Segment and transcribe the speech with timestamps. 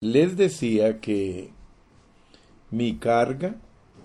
[0.00, 1.50] Les decía que
[2.70, 3.56] mi carga,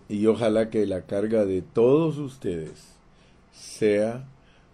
[0.09, 2.95] y ojalá que la carga de todos ustedes,
[3.51, 4.27] sea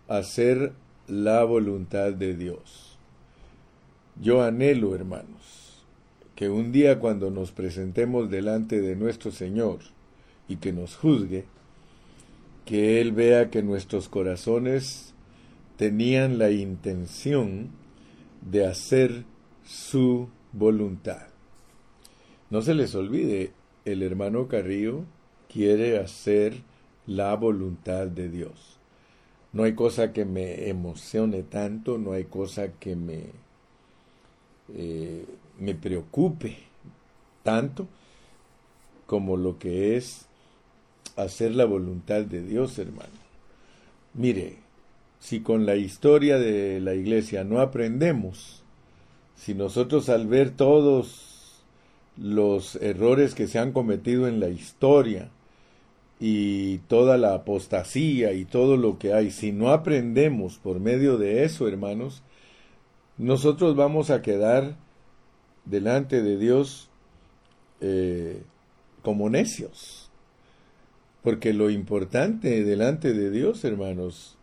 [0.08, 0.71] hacer
[1.10, 2.97] la voluntad de Dios.
[4.21, 5.84] Yo anhelo, hermanos,
[6.38, 9.79] que un día cuando nos presentemos delante de nuestro Señor
[10.47, 11.44] y que nos juzgue,
[12.63, 15.13] que Él vea que nuestros corazones
[15.76, 17.72] tenían la intención
[18.41, 19.26] de hacer
[19.66, 20.30] su.
[22.50, 23.52] No se les olvide,
[23.86, 25.04] el hermano Carrillo
[25.52, 26.62] quiere hacer
[27.06, 28.78] la voluntad de Dios.
[29.52, 33.23] No hay cosa que me emocione tanto, no hay cosa que me,
[34.73, 35.26] eh,
[35.59, 36.58] me preocupe
[37.44, 37.88] tanto
[39.08, 40.28] como lo que es
[41.16, 43.09] hacer la voluntad de Dios, hermano.
[44.14, 44.58] Mire,
[45.20, 48.59] si con la historia de la iglesia no aprendemos,
[49.40, 51.64] si nosotros al ver todos
[52.18, 55.30] los errores que se han cometido en la historia
[56.20, 61.46] y toda la apostasía y todo lo que hay, si no aprendemos por medio de
[61.46, 62.22] eso, hermanos,
[63.18, 64.76] nosotros vamos a quedar
[65.64, 66.90] delante de Dios
[67.80, 68.44] eh,
[69.02, 70.12] como necios.
[71.24, 74.38] Porque lo importante delante de Dios, hermanos,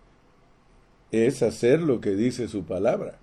[1.11, 3.19] es hacer lo que dice su palabra.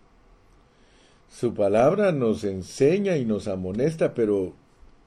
[1.33, 4.53] Su palabra nos enseña y nos amonesta, pero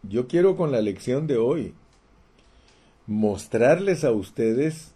[0.03, 1.73] yo quiero con la lección de hoy
[3.07, 4.91] mostrarles a ustedes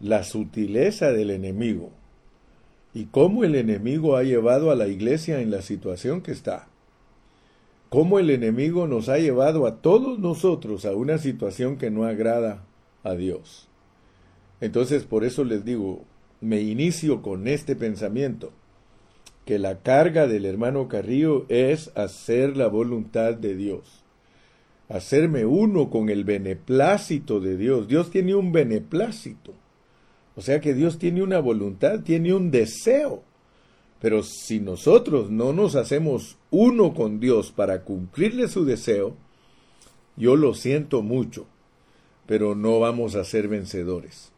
[0.00, 1.90] la sutileza del enemigo
[2.94, 6.66] y cómo el enemigo ha llevado a la iglesia en la situación que está.
[7.90, 12.64] Cómo el enemigo nos ha llevado a todos nosotros a una situación que no agrada
[13.04, 13.68] a Dios.
[14.62, 16.04] Entonces por eso les digo,
[16.40, 18.50] me inicio con este pensamiento
[19.44, 24.04] que la carga del hermano Carrillo es hacer la voluntad de Dios,
[24.88, 27.88] hacerme uno con el beneplácito de Dios.
[27.88, 29.54] Dios tiene un beneplácito,
[30.36, 33.22] o sea que Dios tiene una voluntad, tiene un deseo.
[34.00, 39.14] Pero si nosotros no nos hacemos uno con Dios para cumplirle su deseo,
[40.16, 41.46] yo lo siento mucho,
[42.26, 44.32] pero no vamos a ser vencedores.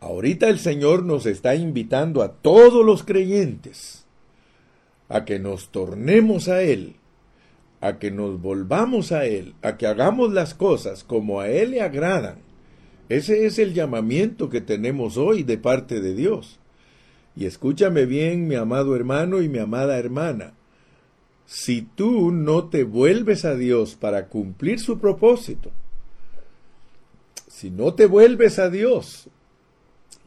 [0.00, 4.06] Ahorita el Señor nos está invitando a todos los creyentes
[5.10, 6.96] a que nos tornemos a Él,
[7.82, 11.82] a que nos volvamos a Él, a que hagamos las cosas como a Él le
[11.82, 12.36] agradan.
[13.10, 16.58] Ese es el llamamiento que tenemos hoy de parte de Dios.
[17.36, 20.54] Y escúchame bien, mi amado hermano y mi amada hermana.
[21.44, 25.72] Si tú no te vuelves a Dios para cumplir su propósito,
[27.48, 29.28] si no te vuelves a Dios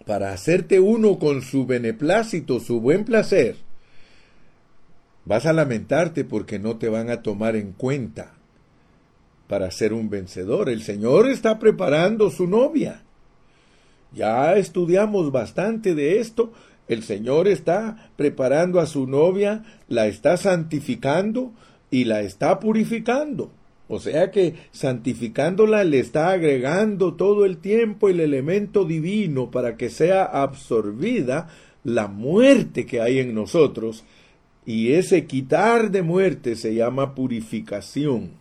[0.05, 3.55] para hacerte uno con su beneplácito, su buen placer,
[5.25, 8.33] vas a lamentarte porque no te van a tomar en cuenta
[9.47, 10.69] para ser un vencedor.
[10.69, 13.03] El Señor está preparando su novia.
[14.13, 16.51] Ya estudiamos bastante de esto.
[16.87, 21.53] El Señor está preparando a su novia, la está santificando
[21.89, 23.51] y la está purificando.
[23.93, 29.89] O sea que santificándola le está agregando todo el tiempo el elemento divino para que
[29.89, 31.49] sea absorbida
[31.83, 34.03] la muerte que hay en nosotros
[34.65, 38.31] y ese quitar de muerte se llama purificación.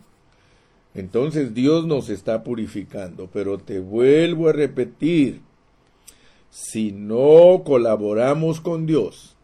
[0.95, 5.41] Entonces Dios nos está purificando, pero te vuelvo a repetir,
[6.49, 9.35] si no colaboramos con Dios,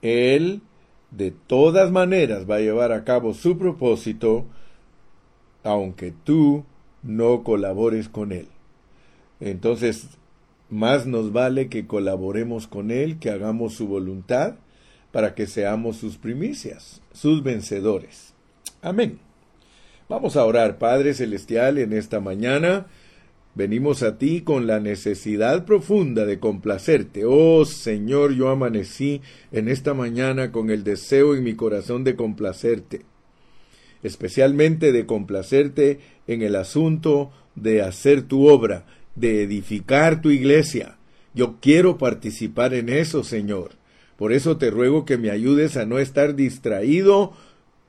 [0.00, 0.62] Él
[1.10, 4.46] de todas maneras va a llevar a cabo su propósito,
[5.64, 6.64] aunque tú
[7.02, 8.46] no colabores con Él.
[9.40, 10.08] Entonces,
[10.70, 14.56] más nos vale que colaboremos con Él, que hagamos su voluntad,
[15.10, 18.34] para que seamos sus primicias, sus vencedores.
[18.82, 19.18] Amén.
[20.08, 22.86] Vamos a orar, Padre Celestial, en esta mañana.
[23.54, 27.24] Venimos a ti con la necesidad profunda de complacerte.
[27.24, 33.02] Oh Señor, yo amanecí en esta mañana con el deseo en mi corazón de complacerte
[34.04, 35.98] especialmente de complacerte
[36.28, 38.84] en el asunto de hacer tu obra,
[39.16, 40.98] de edificar tu iglesia.
[41.34, 43.72] Yo quiero participar en eso, Señor.
[44.16, 47.32] Por eso te ruego que me ayudes a no estar distraído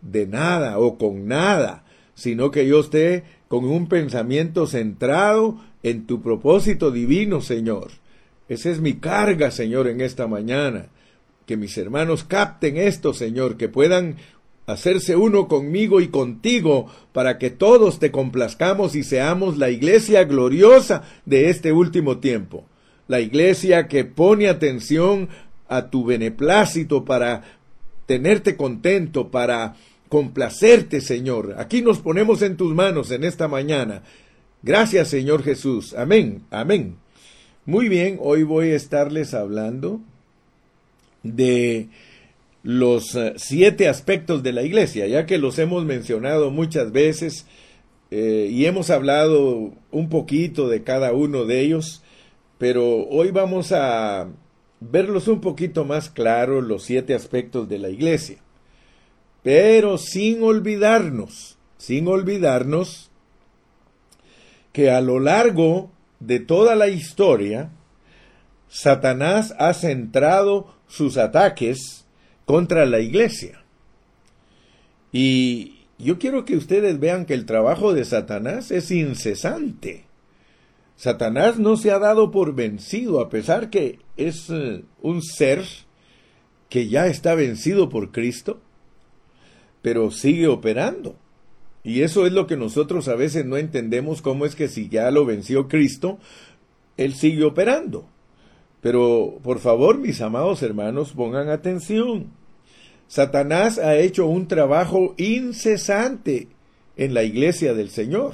[0.02, 1.84] de nada o con nada,
[2.16, 7.92] sino que yo esté con un pensamiento centrado en tu propósito divino, Señor.
[8.48, 10.88] Esa es mi carga, Señor, en esta mañana.
[11.46, 14.16] Que mis hermanos capten esto, Señor, que puedan
[14.66, 21.04] hacerse uno conmigo y contigo, para que todos te complazcamos y seamos la iglesia gloriosa
[21.26, 22.66] de este último tiempo,
[23.08, 25.30] la iglesia que pone atención
[25.68, 27.44] a tu beneplácito para
[28.06, 29.76] tenerte contento, para
[30.10, 31.56] complacerte, Señor.
[31.58, 34.04] Aquí nos ponemos en tus manos en esta mañana.
[34.62, 35.94] Gracias, Señor Jesús.
[35.94, 36.96] Amén, amén.
[37.66, 40.00] Muy bien, hoy voy a estarles hablando
[41.24, 41.90] de
[42.66, 47.46] los eh, siete aspectos de la iglesia, ya que los hemos mencionado muchas veces
[48.10, 52.02] eh, y hemos hablado un poquito de cada uno de ellos,
[52.58, 54.30] pero hoy vamos a
[54.80, 58.38] verlos un poquito más claros, los siete aspectos de la iglesia.
[59.44, 63.12] Pero sin olvidarnos, sin olvidarnos
[64.74, 67.70] que a lo largo de toda la historia,
[68.70, 72.05] Satanás ha centrado sus ataques
[72.46, 73.64] contra la iglesia.
[75.12, 80.06] Y yo quiero que ustedes vean que el trabajo de Satanás es incesante.
[80.98, 85.64] Satanás no se ha dado por vencido, a pesar que es eh, un ser
[86.70, 88.62] que ya está vencido por Cristo,
[89.82, 91.16] pero sigue operando.
[91.84, 95.12] Y eso es lo que nosotros a veces no entendemos, cómo es que si ya
[95.12, 96.18] lo venció Cristo,
[96.98, 98.10] Él sigue operando.
[98.82, 102.32] Pero por favor, mis amados hermanos, pongan atención.
[103.08, 106.48] Satanás ha hecho un trabajo incesante
[106.98, 108.34] en la iglesia del Señor.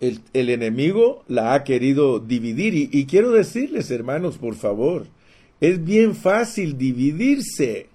[0.00, 5.08] El, enemigo la ha querido dividir y, quiero decirles, hermanos, por favor,
[5.60, 7.88] es bien fácil dividirse.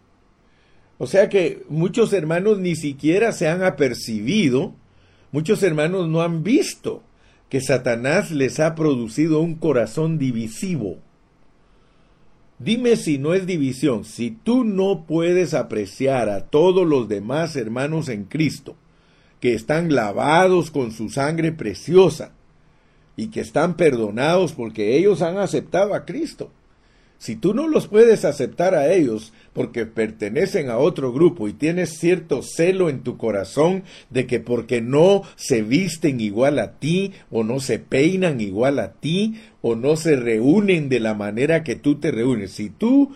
[0.97, 4.75] O sea que muchos hermanos ni siquiera se han apercibido,
[5.31, 7.01] muchos hermanos no han visto
[7.53, 10.97] que Satanás les ha producido un corazón divisivo.
[12.57, 18.09] Dime si no es división, si tú no puedes apreciar a todos los demás hermanos
[18.09, 18.75] en Cristo,
[19.39, 22.31] que están lavados con su sangre preciosa
[23.15, 26.49] y que están perdonados porque ellos han aceptado a Cristo.
[27.17, 31.97] Si tú no los puedes aceptar a ellos porque pertenecen a otro grupo y tienes
[31.97, 37.43] cierto celo en tu corazón de que porque no se visten igual a ti o
[37.43, 41.95] no se peinan igual a ti o no se reúnen de la manera que tú
[41.95, 43.13] te reúnes, si tú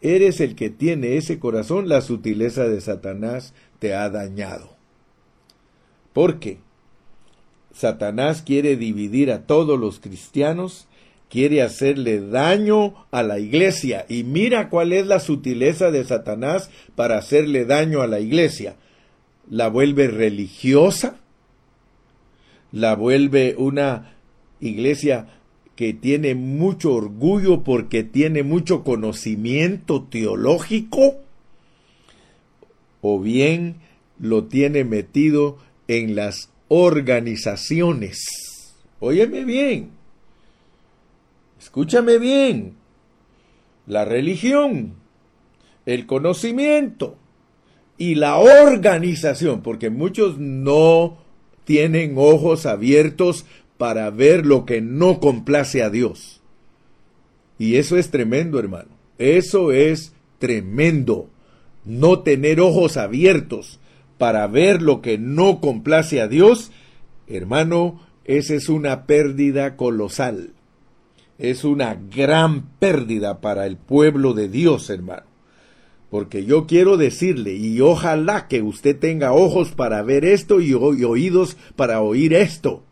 [0.00, 4.76] eres el que tiene ese corazón, la sutileza de Satanás te ha dañado.
[6.12, 6.58] ¿Por qué?
[7.72, 10.88] Satanás quiere dividir a todos los cristianos
[11.28, 14.06] quiere hacerle daño a la iglesia.
[14.08, 18.76] Y mira cuál es la sutileza de Satanás para hacerle daño a la iglesia.
[19.48, 21.20] La vuelve religiosa,
[22.72, 24.16] la vuelve una
[24.60, 25.28] iglesia
[25.76, 31.16] que tiene mucho orgullo porque tiene mucho conocimiento teológico,
[33.02, 33.76] o bien
[34.18, 38.18] lo tiene metido en las organizaciones.
[38.98, 39.90] Óyeme bien,
[41.66, 42.76] Escúchame bien.
[43.88, 44.94] La religión,
[45.84, 47.16] el conocimiento
[47.98, 51.18] y la organización, porque muchos no
[51.64, 53.46] tienen ojos abiertos
[53.78, 56.40] para ver lo que no complace a Dios.
[57.58, 58.90] Y eso es tremendo, hermano.
[59.18, 61.30] Eso es tremendo.
[61.84, 63.80] No tener ojos abiertos
[64.18, 66.70] para ver lo que no complace a Dios,
[67.26, 70.52] hermano, esa es una pérdida colosal
[71.38, 75.26] es una gran pérdida para el pueblo de Dios, hermano.
[76.10, 81.56] Porque yo quiero decirle, y ojalá que usted tenga ojos para ver esto y, oídos
[81.74, 82.82] para oír esto.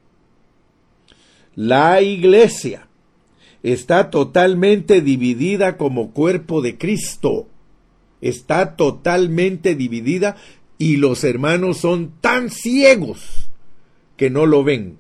[1.54, 2.88] La iglesia
[3.62, 7.47] está totalmente dividida como cuerpo de Cristo.
[8.21, 10.37] Está totalmente dividida
[10.76, 13.49] y los hermanos son tan ciegos
[14.16, 14.99] que no lo ven.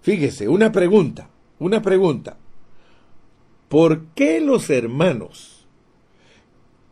[0.00, 1.29] Fíjese, una pregunta
[1.60, 2.36] una pregunta.
[3.68, 5.64] ¿Por qué los hermanos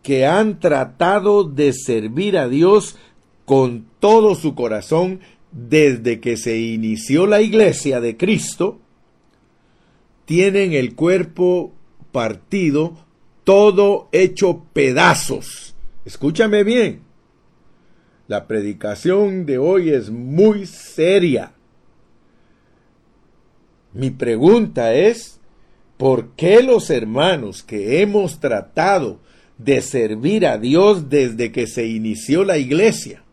[0.04, 2.96] que han tratado de servir a Dios
[3.44, 5.20] con todo su corazón
[5.50, 8.78] desde que se inició la iglesia de Cristo,
[10.24, 11.72] tienen el cuerpo
[12.12, 12.94] partido,
[13.42, 15.74] todo hecho pedazos?
[16.04, 17.00] Escúchame bien.
[18.28, 21.54] La predicación de hoy es muy seria.
[23.92, 25.40] Mi pregunta es,
[25.96, 29.20] ¿por qué los hermanos que hemos tratado
[29.58, 33.24] de servir a Dios desde que se inició la iglesia,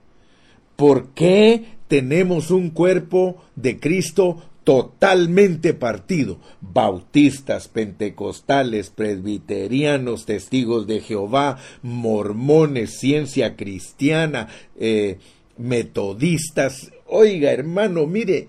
[0.76, 6.40] ¿por qué tenemos un cuerpo de Cristo totalmente partido.
[6.60, 14.48] Bautistas, pentecostales, presbiterianos, testigos de Jehová, mormones, ciencia cristiana,
[14.80, 15.20] eh,
[15.58, 16.92] metodistas.
[17.06, 18.48] Oiga, hermano, mire,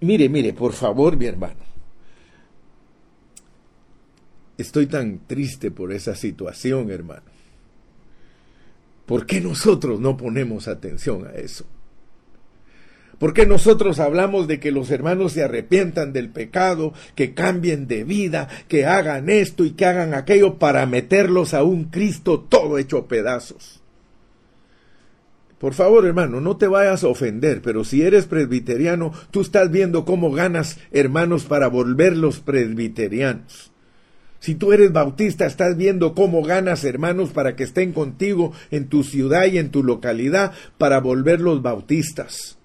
[0.00, 1.66] mire, mire, por favor, mi hermano.
[4.58, 7.22] estoy tan triste por esa situación, hermano.
[9.04, 11.64] ¿Por qué nosotros no ponemos atención a eso?
[13.18, 18.04] ¿Por qué nosotros hablamos de que los hermanos se arrepientan del pecado, que cambien de
[18.04, 23.06] vida, que hagan esto y que hagan aquello para meterlos a un Cristo todo hecho
[23.06, 23.82] pedazos?
[25.58, 30.04] Por favor, hermano, no te vayas a ofender, pero si eres presbiteriano, tú estás viendo
[30.04, 33.72] cómo ganas hermanos para volverlos presbiterianos.
[34.38, 39.02] Si tú eres bautista, estás viendo cómo ganas hermanos para que estén contigo en tu
[39.02, 42.58] ciudad y en tu localidad para volverlos bautistas.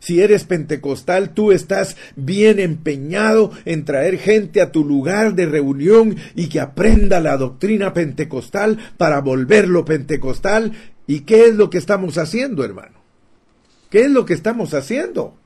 [0.00, 6.16] Si eres pentecostal, tú estás bien empeñado en traer gente a tu lugar de reunión
[6.34, 10.72] y que aprenda la doctrina pentecostal para volverlo pentecostal.
[11.06, 12.98] ¿Y qué es lo que estamos haciendo, hermano?
[13.90, 15.36] ¿Qué es lo que estamos haciendo?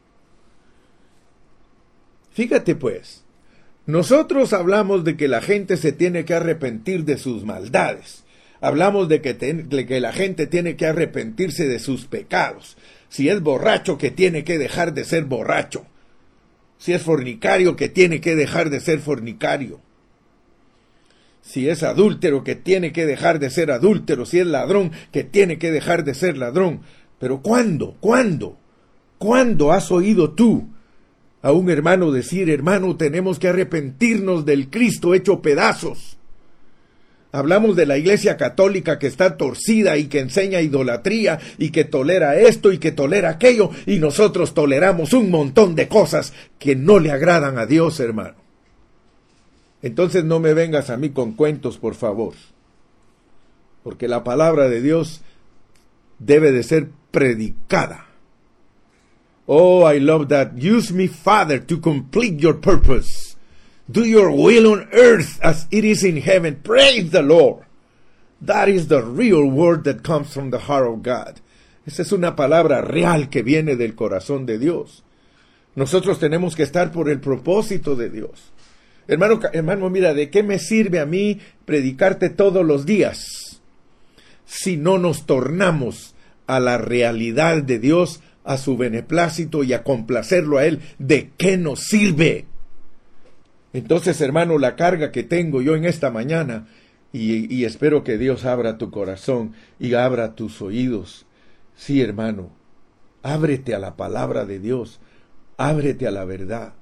[2.33, 3.25] Fíjate pues,
[3.87, 8.25] nosotros hablamos de que la gente se tiene que arrepentir de sus maldades.
[8.61, 12.79] Hablamos de que, la gente tiene que arrepentirse de sus pecados.
[13.15, 15.87] Si es borracho, que tiene que dejar de ser borracho.
[16.79, 19.79] Si es fornicario, que tiene que dejar de ser fornicario.
[21.41, 24.27] Si es adúltero, que tiene que dejar de ser adúltero.
[24.27, 26.81] Si es ladrón, que tiene que dejar de ser ladrón.
[27.21, 27.97] Pero ¿cuándo?
[28.01, 28.59] ¿Cuándo?
[29.19, 30.71] ¿Cuándo has oído tú
[31.41, 36.19] a un hermano decir, hermano, tenemos que arrepentirnos del Cristo hecho pedazos?
[37.35, 42.39] Hablamos de la Iglesia Católica que está torcida y que enseña idolatría y que tolera
[42.39, 47.11] esto y que tolera aquello y nosotros toleramos un montón de cosas que no le
[47.11, 48.37] agradan a Dios, hermano.
[49.83, 52.35] Entonces no me vengas a mí con cuentos, por favor.
[53.83, 55.23] Porque la palabra de Dios
[56.21, 58.07] debe de ser predicada.
[59.47, 60.53] Oh, I love that.
[60.55, 63.34] Use me, Father, to complete your purpose.
[63.91, 66.61] Do your will on earth as it is in heaven.
[66.63, 67.65] Praise the Lord.
[68.41, 71.41] That is the real word that comes from the heart of God.
[71.87, 75.03] Esa es una palabra real que viene del corazón de Dios.
[75.75, 78.53] Nosotros tenemos que estar por el propósito de Dios.
[79.07, 83.61] Hermano, hermano, mira, ¿de qué me sirve a mí predicarte todos los días
[84.47, 86.15] si no nos tornamos
[86.47, 90.81] a la realidad de Dios, a su beneplácito y a complacerlo a Él?
[90.99, 92.47] ¿De qué nos sirve?
[93.75, 96.69] Entonces, hermano, la carga que tengo yo en esta mañana,
[97.13, 101.27] y, espero que Dios abra tu corazón y abra tus oídos.
[101.75, 102.51] Sí, hermano,
[103.23, 105.01] ábrete a la palabra de Dios,
[105.57, 106.75] ábrete a la verdad.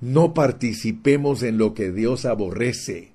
[0.00, 3.10] No participemos en lo que Dios aborrece.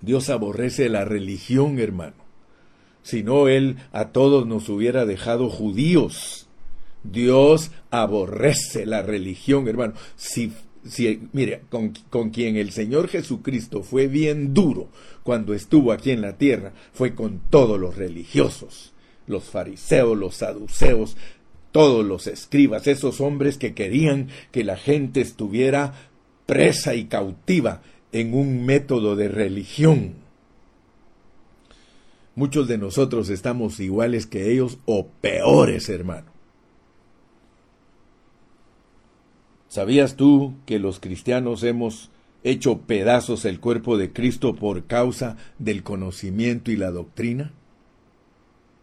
[0.00, 2.24] Dios aborrece la religión, hermano.
[3.02, 6.48] Si no, Él a todos nos hubiera dejado judíos.
[7.02, 9.94] Dios aborrece la religión, hermano.
[10.16, 10.52] Si
[11.32, 14.88] mire, con, con, quien el Señor Jesucristo fue bien duro
[15.22, 18.92] cuando estuvo aquí en la tierra, fue con todos los religiosos,
[19.26, 21.16] los fariseos, los saduceos,
[21.72, 26.10] todos los escribas, esos hombres que querían que la gente estuviera
[26.46, 30.14] presa y cautiva en un método de religión.
[32.34, 36.35] Muchos de nosotros estamos iguales que ellos o peores, hermano.
[39.76, 42.08] ¿Sabías tú que los cristianos hemos
[42.44, 47.52] hecho pedazos el cuerpo de Cristo por causa del conocimiento y la doctrina?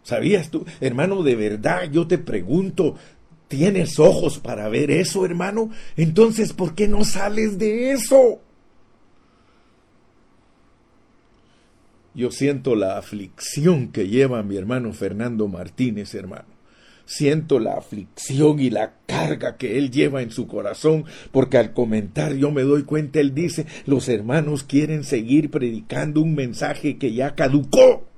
[0.03, 2.95] ¿Sabías tú, hermano, de verdad yo te pregunto,
[3.47, 5.71] ¿tienes ojos para ver eso, hermano?
[5.97, 8.39] Entonces, ¿por qué no sales de eso?
[12.13, 16.53] Yo siento la aflicción que lleva mi hermano Fernando Martínez, hermano
[17.05, 22.33] siento la aflicción y la carga que él lleva en su corazón, porque al comentar
[22.35, 27.35] yo me doy cuenta, él dice, los hermanos quieren seguir predicando un mensaje que ya
[27.35, 28.12] caducó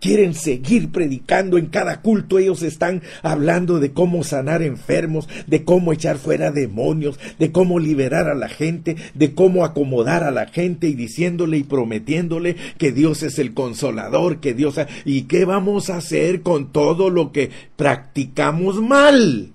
[0.00, 2.38] quieren seguir predicando en cada culto.
[2.38, 8.28] Ellos están hablando de cómo sanar enfermos, de cómo echar fuera demonios, de cómo liberar
[8.28, 13.22] a la gente, de cómo acomodar a la gente y diciéndole y prometiéndole que Dios
[13.22, 14.78] es el consolador, que Dios...
[15.04, 19.52] ¿Y qué vamos a hacer con todo lo que practicamos mal?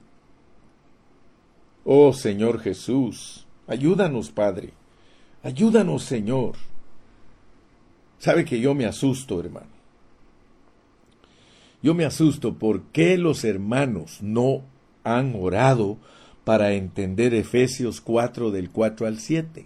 [1.83, 4.69] Oh Señor Jesús, ayúdanos Padre,
[5.43, 6.53] ayúdanos Señor.
[8.19, 9.71] Sabe que yo me asusto, hermano.
[11.84, 14.62] Yo me asusto por qué los hermanos no
[15.04, 15.98] han orado
[16.44, 19.66] para entender Efesios 4 del 4 al 7.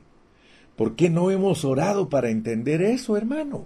[0.75, 3.65] ¿Por qué no hemos orado para entender eso, hermano?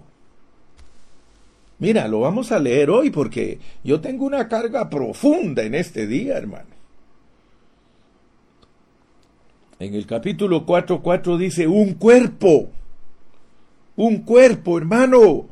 [1.78, 6.36] Mira, lo vamos a leer hoy porque yo tengo una carga profunda en este día,
[6.36, 6.68] hermano.
[9.78, 12.68] En el capítulo 4.4 dice, un cuerpo,
[13.96, 15.46] un cuerpo, hermano.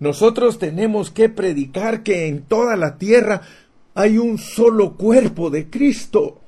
[0.00, 3.42] Nosotros tenemos que predicar que en toda la tierra
[3.94, 6.40] hay un solo cuerpo de Cristo.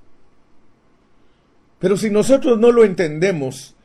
[1.79, 3.77] Pero si nosotros no lo entendemos,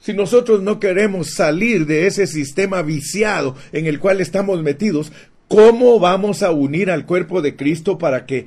[0.00, 5.12] si nosotros no queremos salir de ese sistema viciado en el cual estamos metidos,
[5.46, 8.46] ¿cómo vamos a unir al cuerpo de Cristo para que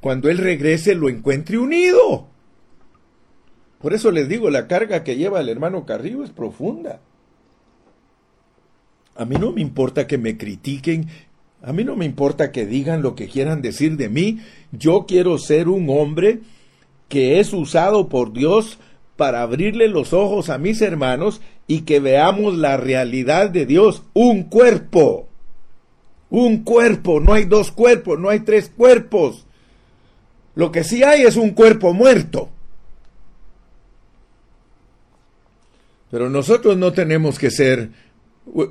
[0.00, 2.28] cuando Él regrese lo encuentre unido?
[3.82, 7.00] Por eso les digo, la carga que lleva el hermano Carrillo es profunda.
[9.16, 11.08] A mí no me importa que me critiquen,
[11.62, 14.40] a mí no me importa que digan lo que quieran decir de mí,
[14.72, 16.40] yo quiero ser un hombre
[17.08, 18.78] que es usado por Dios
[19.16, 24.44] para abrirle los ojos a mis hermanos y que veamos la realidad de Dios, un
[24.44, 25.28] cuerpo,
[26.30, 29.46] un cuerpo, no hay dos cuerpos, no hay tres cuerpos.
[30.54, 32.50] Lo que sí hay es un cuerpo muerto.
[36.10, 37.90] Pero nosotros no tenemos que ser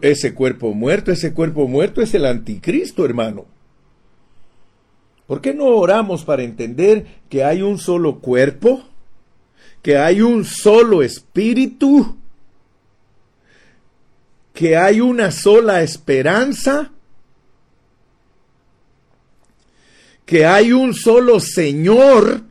[0.01, 3.45] ese cuerpo muerto, ese cuerpo muerto es el anticristo, hermano.
[5.27, 8.83] ¿Por qué no oramos para entender que hay un solo cuerpo?
[9.81, 12.17] Que hay un solo espíritu?
[14.53, 16.91] Que hay una sola esperanza?
[20.25, 22.41] Que hay un solo Señor?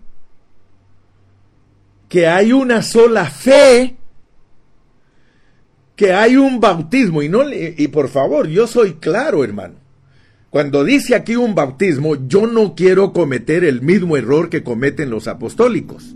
[2.08, 3.96] Que hay una sola fe?
[5.96, 9.74] Que hay un bautismo y no y por favor, yo soy claro, hermano.
[10.50, 15.26] Cuando dice aquí un bautismo, yo no quiero cometer el mismo error que cometen los
[15.26, 16.14] apostólicos,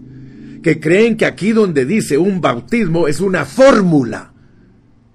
[0.63, 4.33] que creen que aquí donde dice un bautismo es una fórmula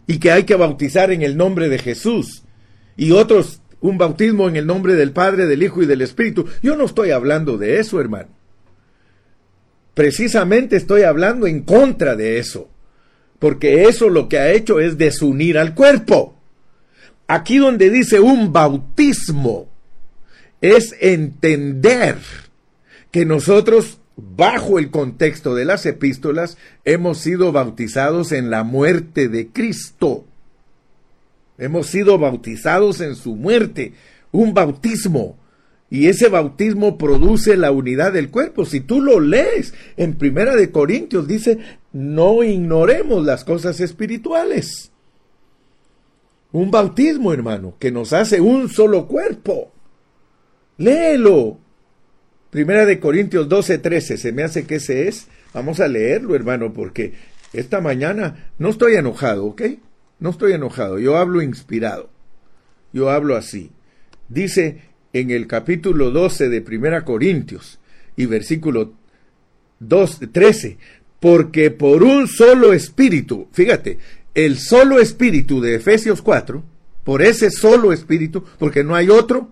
[0.08, 2.44] y que hay que bautizar en el nombre de Jesús
[2.98, 6.46] y otros un bautismo en el nombre del Padre, del Hijo y del Espíritu.
[6.62, 8.30] Yo no estoy hablando de eso, hermano.
[9.94, 12.73] Precisamente estoy hablando en contra de eso
[13.44, 16.34] porque eso lo que ha hecho es desunir al cuerpo.
[17.28, 19.68] Aquí donde dice un bautismo,
[20.62, 22.20] es entender
[23.12, 29.50] que nosotros, bajo el contexto de las epístolas, hemos sido bautizados en la muerte de
[29.50, 30.24] Cristo.
[31.58, 33.92] Hemos sido bautizados en su muerte.
[34.32, 35.36] Un bautismo
[35.94, 38.66] y ese bautismo produce la unidad del cuerpo.
[38.66, 41.60] Si tú lo lees en Primera de Corintios, dice,
[41.92, 44.92] no ignoremos las cosas espirituales.
[46.52, 49.72] Un bautismo, hermano, que nos hace un solo cuerpo.
[50.78, 51.60] Léelo.
[52.50, 54.18] Primera de Corintios 12, 13.
[54.18, 55.28] Se me hace que ese es.
[55.54, 57.14] Vamos a leerlo, hermano, porque
[57.54, 59.62] esta mañana no estoy enojado, ¿ok?
[60.18, 60.98] No estoy enojado.
[60.98, 62.10] Yo hablo inspirado.
[62.94, 63.70] Yo hablo así.
[64.28, 67.80] Dice en el capítulo 12 de Primera Corintios
[68.18, 68.94] y versículo
[70.32, 70.78] 13,
[71.20, 74.00] porque por un solo espíritu, fíjate,
[74.34, 76.64] el solo espíritu de Efesios 4,
[77.04, 79.52] por ese solo espíritu, porque no hay otro,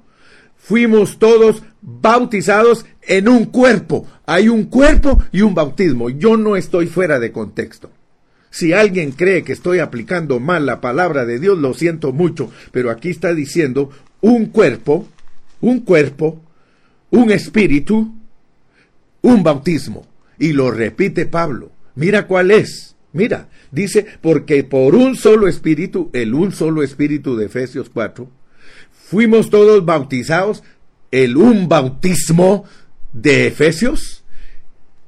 [0.57, 4.07] fuimos todos bautizados en un cuerpo.
[4.25, 6.09] Hay un cuerpo y un bautismo.
[6.09, 7.91] Yo no estoy fuera de contexto.
[8.49, 12.89] Si alguien cree que estoy aplicando mal la palabra de Dios, lo siento mucho, pero
[12.89, 15.07] aquí está diciendo un cuerpo,
[15.61, 16.41] un cuerpo,
[17.11, 18.13] un espíritu,
[19.21, 20.05] un bautismo.
[20.39, 21.71] Y lo repite Pablo.
[21.95, 22.95] Mira cuál es.
[23.13, 28.27] Mira, dice, porque por un solo espíritu, el un solo espíritu de Efesios 4,
[28.91, 30.63] fuimos todos bautizados,
[31.11, 32.63] el un bautismo
[33.11, 34.23] de Efesios,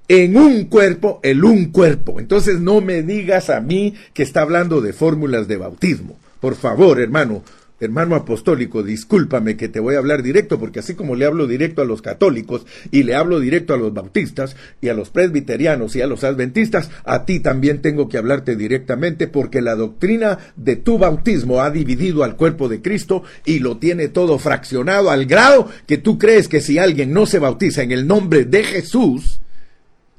[0.10, 2.20] en un cuerpo, el un cuerpo.
[2.20, 6.18] Entonces no me digas a mí que está hablando de fórmulas de bautismo.
[6.42, 7.44] Por favor, hermano,
[7.84, 11.82] hermano apostólico, discúlpame que te voy a hablar directo, porque así como le hablo directo
[11.82, 16.02] a los católicos y le hablo directo a los bautistas y a los presbiterianos y
[16.02, 20.98] a los adventistas, a ti también tengo que hablarte directamente porque la doctrina de tu
[20.98, 25.98] bautismo ha dividido al cuerpo de Cristo y lo tiene todo fraccionado al grado que
[25.98, 29.42] tú crees que si alguien no se bautiza en el nombre de Jesús,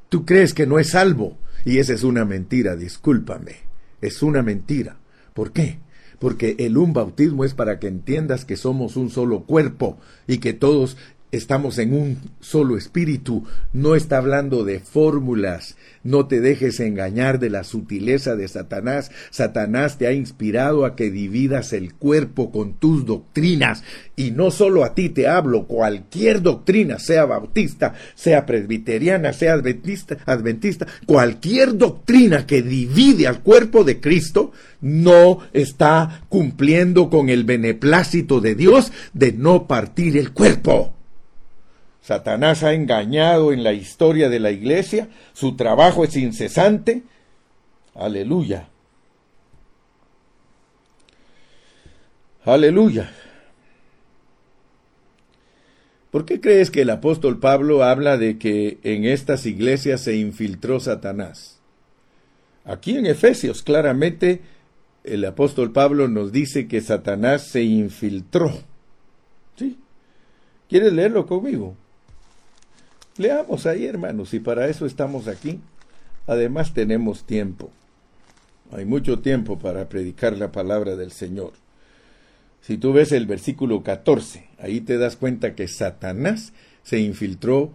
[0.09, 1.38] tú crees que no es salvo.
[1.64, 3.57] Y esa es una mentira, discúlpame.
[4.00, 4.98] Es una mentira.
[5.33, 5.79] ¿Por qué?
[6.18, 10.53] Porque el un bautismo es para que entiendas que somos un solo cuerpo y que
[10.53, 10.96] todos
[11.37, 13.44] estamos en un solo espíritu.
[13.73, 15.77] No está hablando de fórmulas.
[16.03, 19.11] No te dejes engañar de la sutileza de Satanás.
[19.31, 23.83] Satanás te ha inspirado a que dividas el cuerpo con tus doctrinas.
[24.16, 30.87] Y no solo a ti te hablo, cualquier doctrina, sea bautista, sea presbiteriana, sea adventista,
[31.07, 38.55] cualquier doctrina que divide al cuerpo de Cristo, no está cumpliendo con el beneplácito de
[38.55, 40.94] Dios de no partir el cuerpo.
[42.04, 47.02] Satanás ha engañado en la historia de la iglesia, su trabajo es incesante.
[47.94, 48.68] Aleluya.
[52.44, 53.10] Aleluya.
[56.10, 60.80] ¿Por qué crees que el apóstol Pablo habla de que en estas iglesias se infiltró
[60.80, 61.58] Satanás?
[62.66, 64.42] Aquí en Efesios claramente
[65.04, 68.52] el apóstol Pablo nos dice que Satanás se infiltró.
[69.56, 69.78] ¿Sí?
[70.68, 71.78] ¿Quieres leerlo conmigo?
[73.16, 75.61] Leamos ahí, hermanos, y para eso estamos aquí.
[76.27, 77.70] Además tenemos tiempo.
[78.72, 81.53] Hay mucho tiempo para predicar la palabra del Señor.
[82.61, 87.70] Si tú ves el versículo 14, ahí te das cuenta que Satanás se infiltró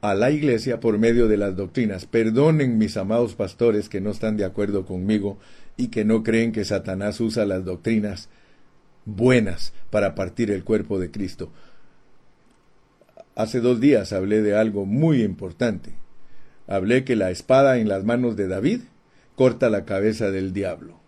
[0.00, 2.04] a la iglesia por medio de las doctrinas.
[2.04, 5.38] Perdonen mis amados pastores que no están de acuerdo conmigo
[5.76, 8.28] y que no creen que Satanás usa las doctrinas
[9.06, 11.50] buenas para partir el cuerpo de Cristo.
[13.36, 15.94] Hace dos días hablé de algo muy importante.
[16.66, 18.80] Hablé que la espada en las manos de David
[19.34, 21.00] corta la cabeza del diablo,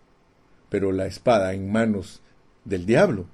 [0.69, 2.21] pero la espada en manos
[2.65, 3.27] del diablo.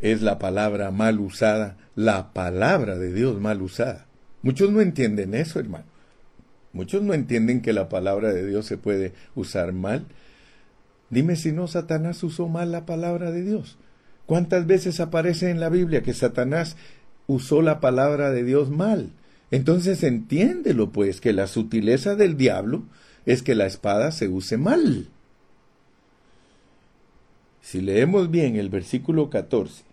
[0.00, 4.06] Es la palabra mal usada, la palabra de Dios mal usada.
[4.42, 5.86] Muchos no entienden eso, hermano.
[6.72, 10.06] Muchos no entienden que la palabra de Dios se puede usar mal.
[11.08, 13.78] Dime si no Satanás usó mal la palabra de Dios.
[14.26, 16.76] ¿Cuántas veces aparece en la Biblia que Satanás
[17.26, 19.10] usó la palabra de Dios mal?
[19.50, 22.84] Entonces entiéndelo, pues, que la sutileza del diablo
[23.26, 25.08] es que la espada se use mal.
[27.60, 29.84] Si leemos bien el versículo 14,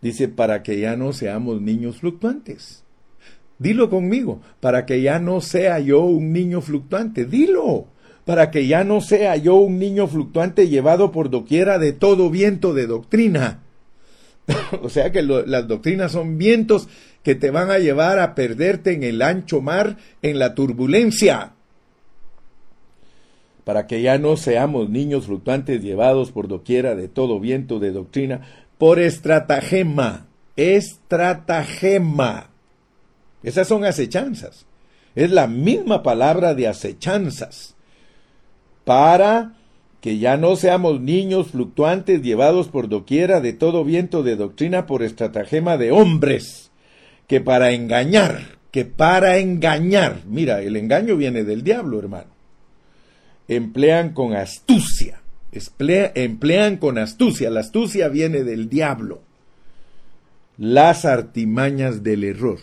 [0.00, 2.82] dice, para que ya no seamos niños fluctuantes.
[3.58, 7.24] Dilo conmigo, para que ya no sea yo un niño fluctuante.
[7.24, 7.86] Dilo,
[8.24, 12.74] para que ya no sea yo un niño fluctuante llevado por doquiera de todo viento
[12.74, 13.60] de doctrina.
[14.82, 16.88] o sea que las doctrinas son vientos
[17.22, 21.54] que te van a llevar a perderte en el ancho mar, en la turbulencia
[23.64, 28.42] para que ya no seamos niños fluctuantes llevados por doquiera de todo viento de doctrina,
[28.78, 30.26] por estratagema,
[30.56, 32.50] estratagema.
[33.42, 34.66] Esas son acechanzas.
[35.14, 37.74] Es la misma palabra de acechanzas.
[38.84, 39.54] Para
[40.04, 45.02] que ya no seamos niños fluctuantes llevados por doquiera de todo viento de doctrina por
[45.02, 46.70] estratagema de hombres,
[47.26, 52.34] que para engañar, que para engañar, mira, el engaño viene del diablo, hermano
[53.48, 55.22] emplean con astucia.
[56.14, 57.48] emplean con astucia.
[57.48, 59.22] La astucia viene del diablo.
[60.58, 62.58] Las artimañas del error.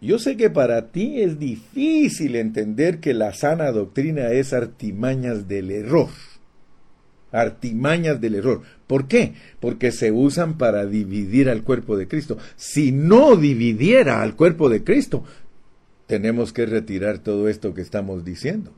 [0.00, 5.70] Yo sé que para ti es difícil entender que la sana doctrina es artimañas del
[5.70, 6.08] error.
[7.32, 8.62] Artimañas del error.
[8.86, 9.34] ¿Por qué?
[9.60, 12.38] Porque se usan para dividir al cuerpo de Cristo.
[12.56, 15.22] Si no dividiera al cuerpo de Cristo,
[16.06, 18.72] tenemos que retirar todo esto que estamos diciendo.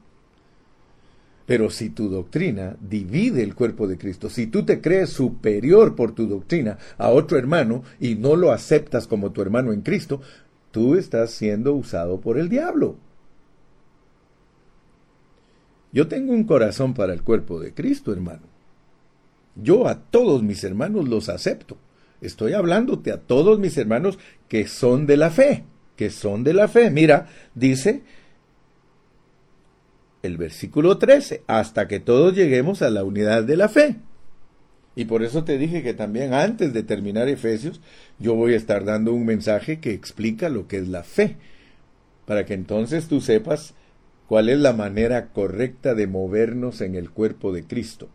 [1.47, 6.15] Pero si tu doctrina divide el cuerpo de Cristo, si tú te crees superior por
[6.15, 10.21] tu doctrina a otro hermano y no lo aceptas como tu hermano en Cristo,
[10.73, 12.97] tú estás siendo usado por el diablo.
[15.93, 18.43] Yo tengo un corazón para el cuerpo de Cristo, hermano.
[19.55, 21.77] Yo a todos mis hermanos los acepto.
[22.21, 25.65] Estoy hablándote a todos mis hermanos que son de la fe,
[25.97, 26.91] que son de la fe.
[26.91, 28.03] Mira, dice
[30.23, 33.97] el versículo 13, hasta que todos lleguemos a la unidad de la fe.
[34.95, 37.81] Y por eso te dije que también antes de terminar Efesios,
[38.19, 41.37] yo voy a estar dando un mensaje que explica lo que es la fe,
[42.27, 43.75] para que entonces tú sepas
[44.29, 48.09] cuál es la manera correcta de movernos en el cuerpo de Cristo.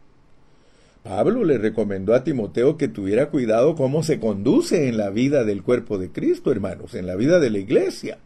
[1.03, 5.63] Pablo le recomendó a Timoteo que tuviera cuidado cómo se conduce en la vida del
[5.63, 8.17] cuerpo de Cristo, hermanos, en la vida de la iglesia.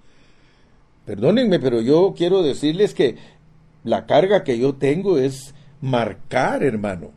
[1.05, 3.17] Perdónenme, pero yo quiero decirles que
[3.83, 7.11] la carga que yo tengo es marcar, hermano.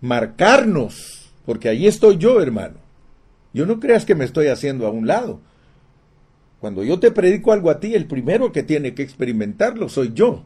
[0.00, 1.30] Marcarnos.
[1.44, 2.74] Porque ahí estoy yo, hermano.
[3.52, 5.40] Yo no creas que me estoy haciendo a un lado.
[6.60, 10.44] Cuando yo te predico algo a ti, el primero que tiene que experimentarlo soy yo.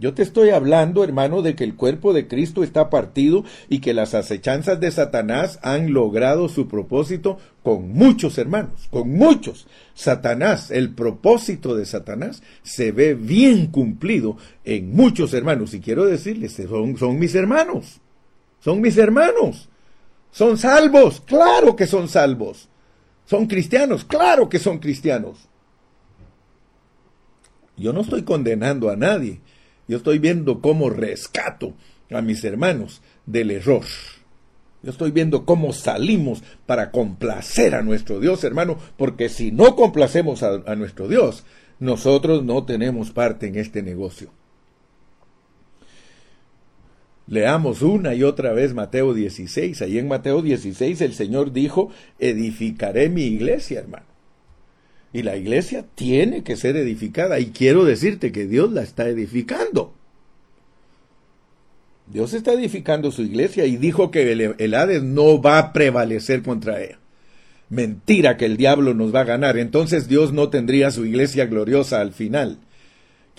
[0.00, 3.92] Yo te estoy hablando, hermano, de que el cuerpo de Cristo está partido y que
[3.92, 9.66] las acechanzas de Satanás han logrado su propósito con muchos hermanos, con muchos.
[9.92, 15.74] Satanás, el propósito de Satanás se ve bien cumplido en muchos hermanos.
[15.74, 18.00] Y quiero decirles, son, son mis hermanos,
[18.60, 19.68] son mis hermanos,
[20.30, 22.68] son salvos, claro que son salvos.
[23.30, 25.38] Son cristianos, claro que son cristianos.
[27.76, 29.40] Yo no estoy condenando a nadie.
[29.86, 31.74] Yo estoy viendo cómo rescato
[32.10, 33.84] a mis hermanos del error.
[34.82, 40.42] Yo estoy viendo cómo salimos para complacer a nuestro Dios, hermano, porque si no complacemos
[40.42, 41.44] a, a nuestro Dios,
[41.78, 44.32] nosotros no tenemos parte en este negocio.
[47.30, 49.80] Leamos una y otra vez Mateo 16.
[49.82, 54.06] Ahí en Mateo 16 el Señor dijo, edificaré mi iglesia, hermano.
[55.12, 57.38] Y la iglesia tiene que ser edificada.
[57.38, 59.94] Y quiero decirte que Dios la está edificando.
[62.08, 66.42] Dios está edificando su iglesia y dijo que el, el Hades no va a prevalecer
[66.42, 66.98] contra ella.
[67.68, 69.56] Mentira que el diablo nos va a ganar.
[69.56, 72.58] Entonces Dios no tendría su iglesia gloriosa al final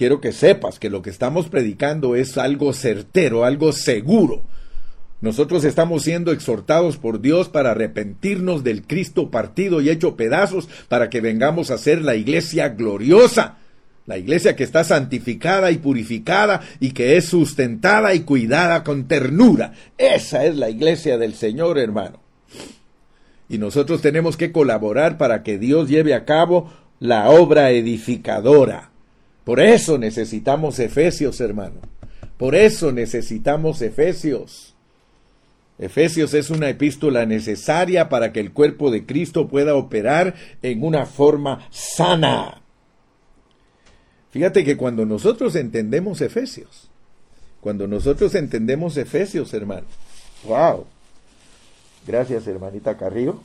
[0.02, 4.42] quiero que sepas que lo que estamos predicando es algo certero, algo seguro.
[5.22, 11.12] Nosotros estamos siendo exhortados por Dios para arrepentirnos del Cristo partido y hecho pedazos para
[11.12, 13.60] que vengamos a ser la iglesia gloriosa,
[14.08, 19.74] la iglesia que está santificada y purificada y que es sustentada y cuidada con ternura.
[20.00, 22.24] Esa es la iglesia del Señor, hermano.
[23.48, 28.91] Y nosotros tenemos que colaborar para que Dios lleve a cabo la obra edificadora.
[29.44, 31.82] Por eso necesitamos Efesios, hermano.
[32.38, 34.76] Por eso necesitamos Efesios.
[35.80, 41.08] Efesios es una epístola necesaria para que el cuerpo de Cristo pueda operar en una
[41.08, 42.62] forma sana.
[44.30, 46.90] Fíjate que cuando nosotros entendemos Efesios,
[47.60, 49.88] cuando nosotros entendemos Efesios, hermano,
[50.46, 50.86] wow.
[52.06, 53.42] Gracias, hermanita Carrillo.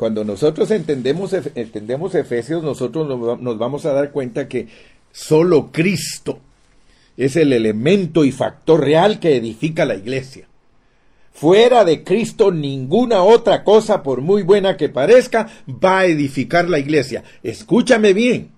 [0.00, 1.34] Cuando nosotros entendemos,
[2.14, 3.06] Efesios, nosotros
[3.38, 4.66] nos vamos a dar cuenta que
[5.12, 6.38] solo Cristo
[7.18, 10.48] es el elemento y factor real que edifica la iglesia.
[11.34, 16.78] Fuera de Cristo ninguna otra cosa, por muy buena que parezca, va a edificar la
[16.78, 17.22] iglesia.
[17.42, 18.52] Escúchame bien.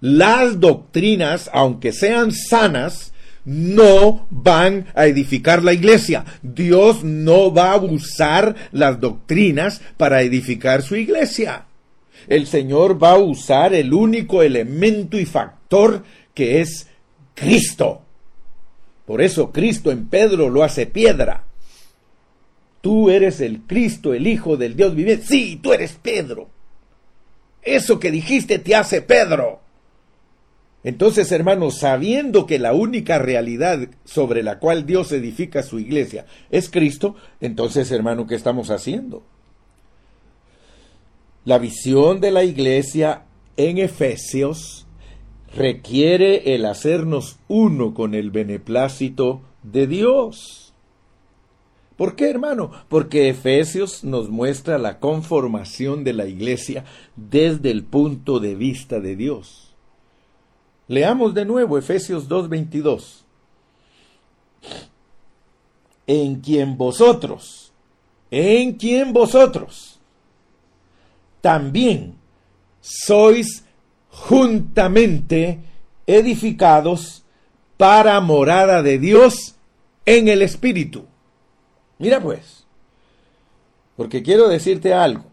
[0.00, 3.12] Las doctrinas, aunque sean sanas,
[3.44, 6.24] no van a edificar la iglesia.
[6.42, 11.66] Dios no va a usar las doctrinas para edificar su iglesia.
[12.26, 16.86] El Señor va a usar el único elemento y factor que es
[17.34, 18.02] Cristo.
[19.06, 21.44] Por eso Cristo en Pedro lo hace piedra.
[22.80, 25.24] Tú eres el Cristo, el Hijo del Dios viviente.
[25.26, 26.48] Sí, tú eres Pedro.
[27.62, 29.60] Eso que dijiste te hace Pedro.
[30.84, 36.70] Entonces, hermanos, sabiendo que la única realidad sobre la cual Dios edifica su iglesia es
[36.70, 39.24] Cristo, entonces, hermano, ¿qué estamos haciendo?
[41.44, 43.22] La visión de la iglesia
[43.56, 44.86] en Efesios
[45.56, 50.72] requiere el hacernos uno con el beneplácito de Dios.
[51.96, 52.70] ¿Por qué, hermano?
[52.88, 56.84] Porque Efesios nos muestra la conformación de la iglesia
[57.16, 59.67] desde el punto de vista de Dios.
[60.88, 63.22] Leamos de nuevo Efesios 2.22.
[66.06, 67.70] En quien vosotros,
[68.30, 70.00] en quien vosotros
[71.42, 72.14] también
[72.80, 73.64] sois
[74.10, 75.60] juntamente
[76.06, 77.22] edificados
[77.76, 79.54] para morada de Dios
[80.06, 81.04] en el Espíritu.
[81.98, 82.64] Mira pues,
[83.96, 85.24] porque quiero decirte algo.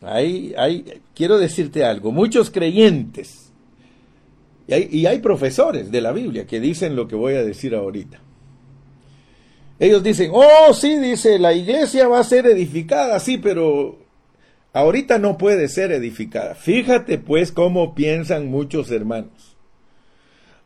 [0.00, 2.10] Ahí, ahí, quiero decirte algo.
[2.10, 3.47] Muchos creyentes
[4.68, 8.20] y hay, profesores de la Biblia que dicen lo que voy a decir ahorita.
[9.78, 13.98] Ellos dicen, oh, sí, dice, la iglesia va a ser edificada, sí, pero
[14.74, 16.54] ahorita no puede ser edificada.
[16.54, 19.56] Fíjate pues cómo piensan muchos hermanos.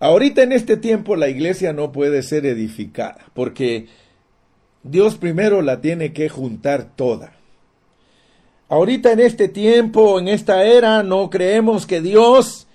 [0.01, 3.87] Ahorita en este tiempo la iglesia no puede ser edificada, porque
[4.83, 7.35] Dios primero la tiene que juntar toda.
[8.69, 12.67] Ahorita en este tiempo, en esta era, no creemos que Dios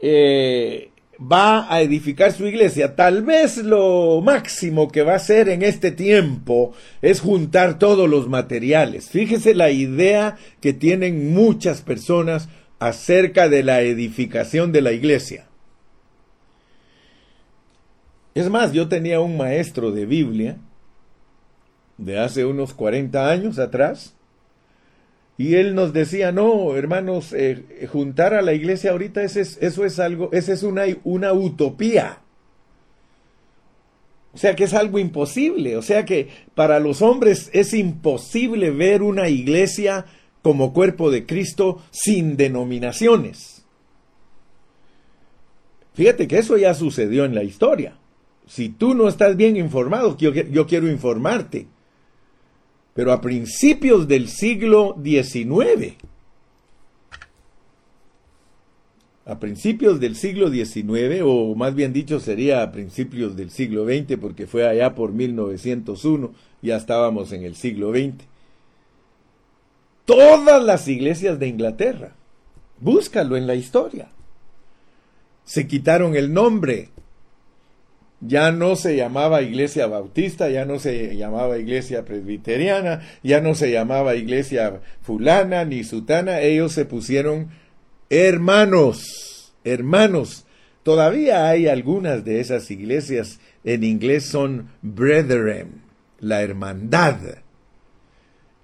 [0.00, 2.94] eh, va a edificar su iglesia.
[2.94, 8.28] Tal vez lo máximo que va a hacer en este tiempo es juntar todos los
[8.28, 9.08] materiales.
[9.08, 15.46] Fíjese la idea que tienen muchas personas acerca de la edificación de la iglesia.
[18.34, 20.58] Es más, yo tenía un maestro de Biblia
[21.96, 24.14] de hace unos 40 años atrás
[25.38, 29.84] y él nos decía, no, hermanos, eh, juntar a la iglesia ahorita, ese es, eso
[29.84, 32.18] es algo, esa es una, una utopía.
[34.34, 35.76] O sea que es algo imposible.
[35.76, 40.06] O sea que para los hombres es imposible ver una iglesia
[40.42, 43.64] como cuerpo de Cristo sin denominaciones.
[45.94, 47.96] Fíjate que eso ya sucedió en la historia.
[48.48, 51.68] Si tú no estás bien informado, yo, yo quiero informarte
[52.98, 55.94] pero a principios del siglo XIX.
[59.24, 64.16] a principios del siglo XIX, o más bien dicho sería a principios del siglo XX,
[64.20, 68.24] porque fue allá por 1901, ya estábamos en el siglo XX.
[70.04, 72.16] Todas las iglesias de Inglaterra,
[72.80, 74.08] búscalo en la historia,
[75.44, 76.88] se quitaron el nombre.
[78.20, 83.70] Ya no se llamaba iglesia bautista, ya no se llamaba iglesia presbiteriana, ya no se
[83.70, 87.48] llamaba iglesia fulana ni sutana, ellos se pusieron
[88.10, 90.46] hermanos, hermanos.
[90.82, 95.82] Todavía hay algunas de esas iglesias, en inglés son brethren,
[96.18, 97.16] la hermandad.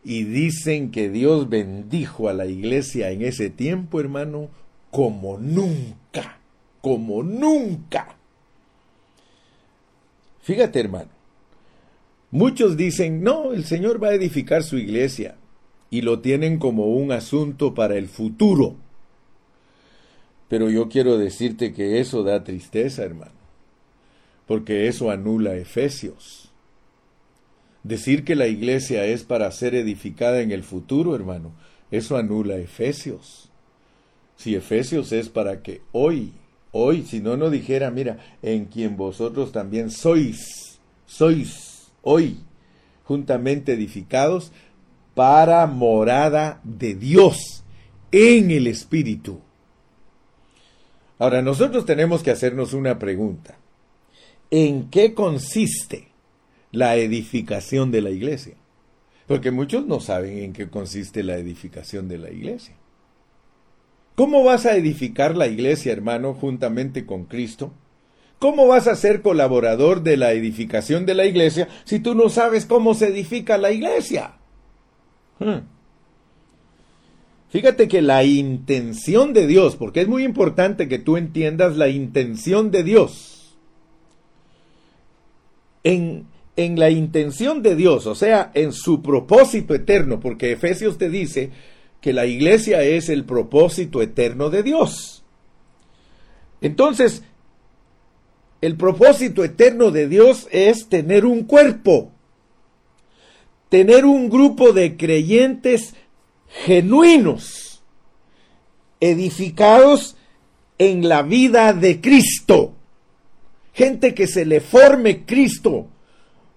[0.02, 4.50] Y dicen que Dios bendijo a la iglesia en ese tiempo, hermano,
[4.90, 6.38] como nunca,
[6.80, 8.16] como nunca.
[10.44, 11.08] Fíjate, hermano,
[12.30, 15.36] muchos dicen, no, el Señor va a edificar su iglesia
[15.88, 18.76] y lo tienen como un asunto para el futuro.
[20.48, 23.32] Pero yo quiero decirte que eso da tristeza, hermano,
[24.46, 26.52] porque eso anula Efesios.
[27.82, 31.52] Decir que la iglesia es para ser edificada en el futuro, hermano,
[31.90, 33.48] eso anula Efesios.
[34.36, 36.34] Si Efesios es para que hoy,
[36.76, 42.40] hoy, si no, no dijera, mira, en quien vosotros también sois, sois hoy,
[43.04, 44.50] juntamente edificados
[45.14, 47.62] para morada de Dios
[48.10, 49.40] en el Espíritu.
[51.20, 53.56] Ahora, nosotros tenemos que hacernos una pregunta.
[54.50, 56.08] ¿En qué consiste
[56.72, 58.56] la edificación de la iglesia?
[59.28, 62.74] Porque muchos no saben en qué consiste la edificación de la iglesia.
[64.14, 67.72] ¿Cómo vas a edificar la iglesia, hermano, juntamente con Cristo?
[68.38, 72.66] ¿Cómo vas a ser colaborador de la edificación de la iglesia si tú no sabes
[72.66, 74.34] cómo se edifica la iglesia?
[75.38, 75.60] Hmm.
[77.48, 82.70] Fíjate que la intención de Dios, porque es muy importante que tú entiendas la intención
[82.70, 83.56] de Dios.
[85.84, 91.08] En, en la intención de Dios, o sea, en su propósito eterno, porque Efesios te
[91.08, 91.50] dice
[92.04, 95.24] que la iglesia es el propósito eterno de Dios.
[96.60, 97.22] Entonces,
[98.60, 102.12] el propósito eterno de Dios es tener un cuerpo,
[103.70, 105.94] tener un grupo de creyentes
[106.66, 107.82] genuinos,
[109.00, 110.14] edificados
[110.76, 112.74] en la vida de Cristo.
[113.72, 115.86] Gente que se le forme Cristo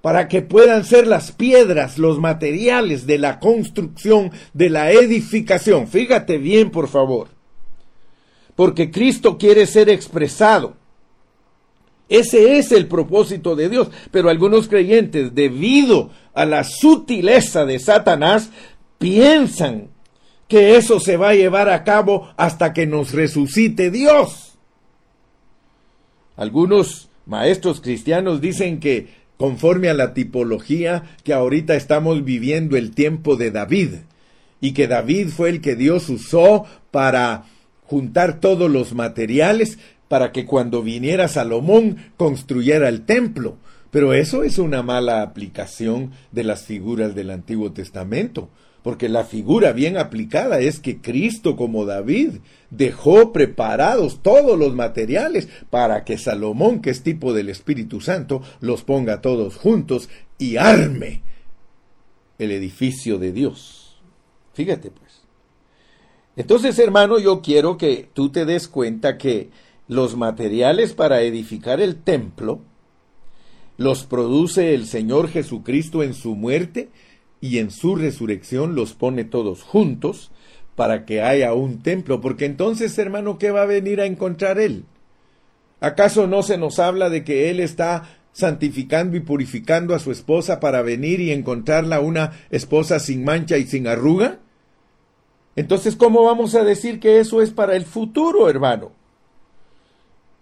[0.08, 5.90] para que puedan ser las piedras, los materiales de la construcción, de la edificación.
[5.90, 7.28] Fíjate bien, por favor.
[8.56, 10.78] Porque Cristo quiere ser expresado.
[12.08, 13.90] Ese es el propósito de Dios.
[14.10, 18.50] Pero algunos creyentes, debido a la sutileza de Satanás,
[19.00, 19.90] piensan
[20.48, 24.58] que eso se va a llevar a cabo hasta que nos resucite Dios.
[26.38, 33.36] Algunos maestros cristianos dicen que, conforme a la tipología, que ahorita estamos viviendo el tiempo
[33.36, 33.90] de David,
[34.60, 37.46] y que David fue el que Dios usó para
[37.86, 43.58] juntar todos los materiales para que cuando viniera Salomón construyera el templo.
[43.92, 48.50] Pero eso es una mala aplicación de las figuras del Antiguo Testamento
[48.88, 52.36] porque la figura bien aplicada es que Cristo como David
[52.70, 58.84] dejó preparados todos los materiales para que Salomón, que es tipo del Espíritu Santo, los
[58.84, 61.22] ponga todos juntos y arme
[62.40, 64.00] el edificio de Dios.
[64.54, 65.22] Fíjate pues.
[66.38, 69.50] Entonces, hermano, yo quiero que tú te des cuenta que
[69.90, 72.62] los materiales para edificar el templo
[73.76, 76.88] los produce el Señor Jesucristo en su muerte
[77.42, 80.32] y en su resurrección los pone todos juntos
[80.76, 84.86] para que haya un templo, porque entonces, hermano, ¿qué va a venir a encontrar Él?
[85.80, 90.60] ¿Acaso no se nos habla de que Él está santificando y purificando a su esposa
[90.60, 94.40] para venir y encontrarla una esposa sin mancha y sin arruga?
[95.56, 98.92] Entonces, ¿cómo vamos a decir que eso es para el futuro, hermano?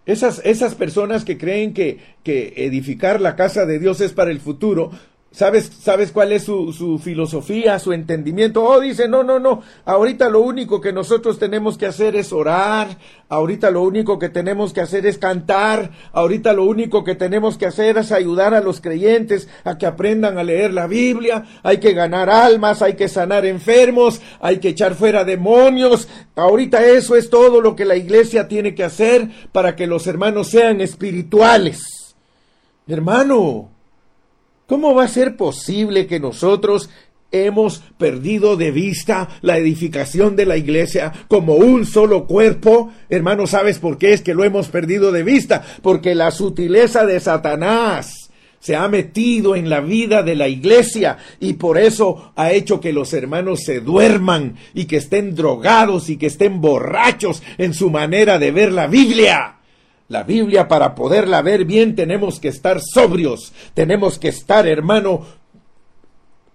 [0.05, 4.41] Esas, esas personas que creen que, que edificar la casa de Dios es para el
[4.41, 4.91] futuro,
[5.35, 8.63] ¿Sabes, ¿Sabes cuál es su, su, filosofía, su entendimiento?
[8.63, 12.97] Oh, dice, no, no, no, ahorita lo único que nosotros tenemos que hacer es orar,
[13.27, 17.65] ahorita lo único que tenemos que hacer es cantar, ahorita lo único que tenemos que
[17.65, 21.91] hacer es ayudar a los creyentes a que aprendan a leer la Biblia, hay que
[21.91, 26.07] ganar almas, hay que sanar enfermos, hay que echar fuera demonios,
[26.37, 30.47] ahorita eso es todo lo que la iglesia tiene que hacer para que los hermanos
[30.47, 31.81] sean espirituales.
[32.87, 33.74] Hermano,
[34.67, 36.89] ¿Cómo va a ser posible que nosotros
[37.43, 42.91] hemos perdido de vista la edificación de la iglesia como un solo cuerpo.
[43.09, 45.63] Hermano, ¿sabes por qué es que lo hemos perdido de vista?
[45.81, 51.53] Porque la sutileza de Satanás se ha metido en la vida de la iglesia y
[51.53, 56.27] por eso ha hecho que los hermanos se duerman y que estén drogados y que
[56.27, 59.57] estén borrachos en su manera de ver la Biblia.
[60.07, 65.25] La Biblia para poderla ver bien tenemos que estar sobrios, tenemos que estar, hermano,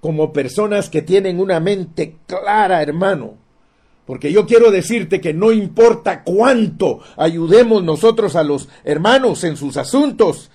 [0.01, 3.35] como personas que tienen una mente clara, hermano.
[4.07, 9.77] Porque yo quiero decirte que no importa cuánto ayudemos nosotros a los hermanos en sus
[9.77, 10.51] asuntos,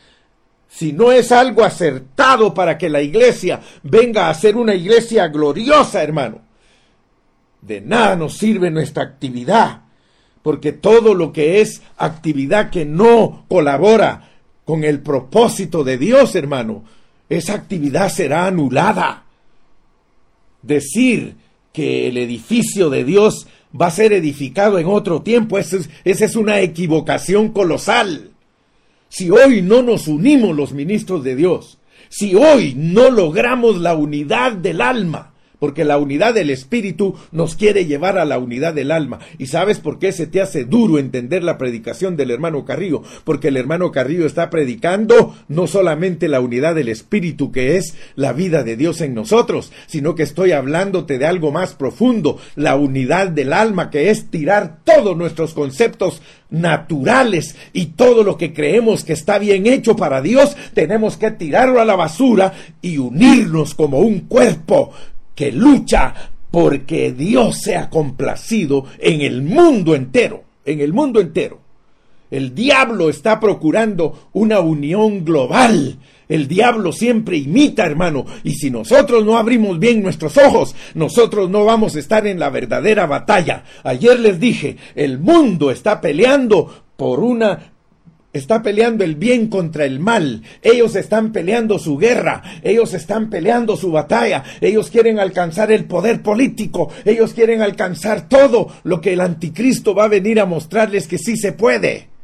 [0.68, 6.04] si no es algo acertado para que la iglesia venga a ser una iglesia gloriosa,
[6.04, 6.42] hermano,
[7.62, 9.84] de nada nos sirve nuestra actividad,
[10.46, 14.30] porque todo lo que es actividad que no colabora
[14.64, 16.84] con el propósito de Dios, hermano,
[17.30, 19.24] esa actividad será anulada.
[20.62, 21.34] Decir
[21.74, 26.36] que el edificio de Dios va a ser edificado en otro tiempo, esa es, es
[26.36, 28.30] una equivocación colosal.
[29.10, 31.80] Si hoy no nos unimos los ministros de Dios,
[32.10, 37.86] si hoy no logramos la unidad del alma, porque la unidad del espíritu nos quiere
[37.86, 39.20] llevar a la unidad del alma.
[39.38, 43.04] ¿Y sabes por qué se te hace duro entender la predicación del hermano Carrillo?
[43.24, 48.34] Porque el hermano Carrillo está predicando no solamente la unidad del espíritu, que es la
[48.34, 53.28] vida de Dios en nosotros, sino que estoy hablándote de algo más profundo, la unidad
[53.28, 59.14] del alma, que es tirar todos nuestros conceptos naturales y todo lo que creemos que
[59.14, 64.22] está bien hecho para Dios, tenemos que tirarlo a la basura y unirnos como un
[64.22, 64.92] cuerpo
[65.36, 71.60] que lucha porque Dios sea complacido en el mundo entero, en el mundo entero.
[72.32, 75.98] El diablo está procurando una unión global.
[76.28, 81.66] El diablo siempre imita, hermano, y si nosotros no abrimos bien nuestros ojos, nosotros no
[81.66, 83.64] vamos a estar en la verdadera batalla.
[83.84, 87.75] Ayer les dije, el mundo está peleando por una
[88.38, 90.44] está peleando el bien contra el mal.
[90.62, 92.44] Ellos están peleando su guerra.
[92.64, 94.44] Ellos están peleando su batalla.
[94.62, 96.92] Ellos quieren alcanzar el poder político.
[97.04, 101.38] Ellos quieren alcanzar todo lo que el anticristo va a venir a mostrarles que sí
[101.38, 102.15] se puede.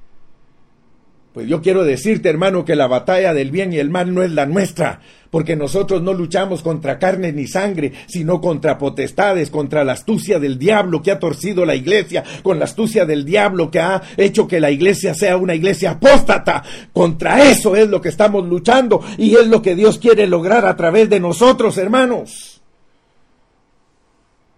[1.34, 4.32] Pues yo quiero decirte, hermano, que la batalla del bien y el mal no es
[4.32, 9.94] la nuestra, porque nosotros no luchamos contra carne ni sangre, sino contra potestades, contra la
[9.94, 14.02] astucia del diablo que ha torcido la iglesia, con la astucia del diablo que ha
[14.18, 16.64] hecho que la iglesia sea una iglesia apóstata.
[16.92, 20.76] Contra eso es lo que estamos luchando y es lo que Dios quiere lograr a
[20.76, 22.62] través de nosotros, hermanos.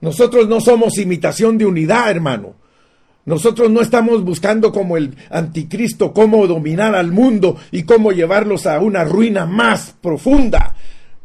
[0.02, 2.63] Nosotros no somos imitación de unidad, hermano.
[3.26, 8.80] Nosotros no estamos buscando como el anticristo cómo dominar al mundo y cómo llevarlos a
[8.80, 10.76] una ruina más profunda.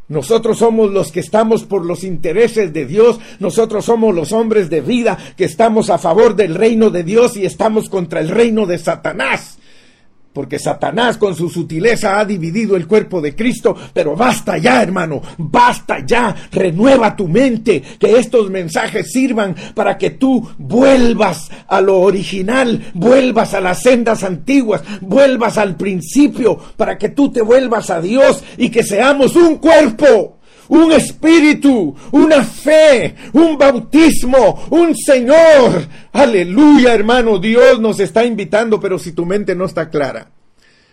[0.07, 4.81] Nosotros somos los que estamos por los intereses de Dios, nosotros somos los hombres de
[4.81, 8.79] vida que estamos a favor del reino de Dios y estamos contra el reino de
[8.79, 9.58] Satanás.
[10.33, 15.21] Porque Satanás con su sutileza ha dividido el cuerpo de Cristo, pero basta ya, hermano,
[15.37, 21.99] basta ya, renueva tu mente, que estos mensajes sirvan para que tú vuelvas a lo
[22.01, 27.99] original, vuelvas a las sendas antiguas, vuelvas al principio, para que tú te vuelvas a
[27.99, 30.38] Dios y que seamos un cuerpo
[30.69, 35.87] un espíritu, una fe, un bautismo, un Señor.
[36.11, 40.31] Aleluya, hermano, Dios nos está invitando, pero si tu mente no está clara,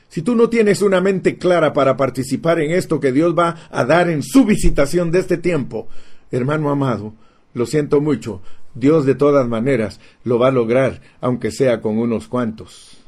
[0.09, 3.85] si tú no tienes una mente clara para participar en esto que Dios va a
[3.85, 5.89] dar en su visitación de este tiempo,
[6.31, 7.14] hermano amado,
[7.55, 8.43] lo siento mucho,
[8.74, 12.99] Dios de todas maneras lo va a lograr, aunque sea con unos cuantos.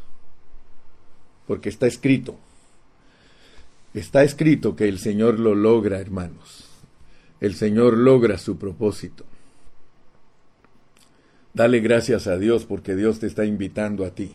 [1.46, 2.36] Porque está escrito,
[3.94, 6.57] Está escrito que el Señor lo logra, hermanos.
[7.40, 9.24] El Señor logra su propósito.
[11.54, 14.32] Dale gracias a Dios porque Dios te está invitando a ti.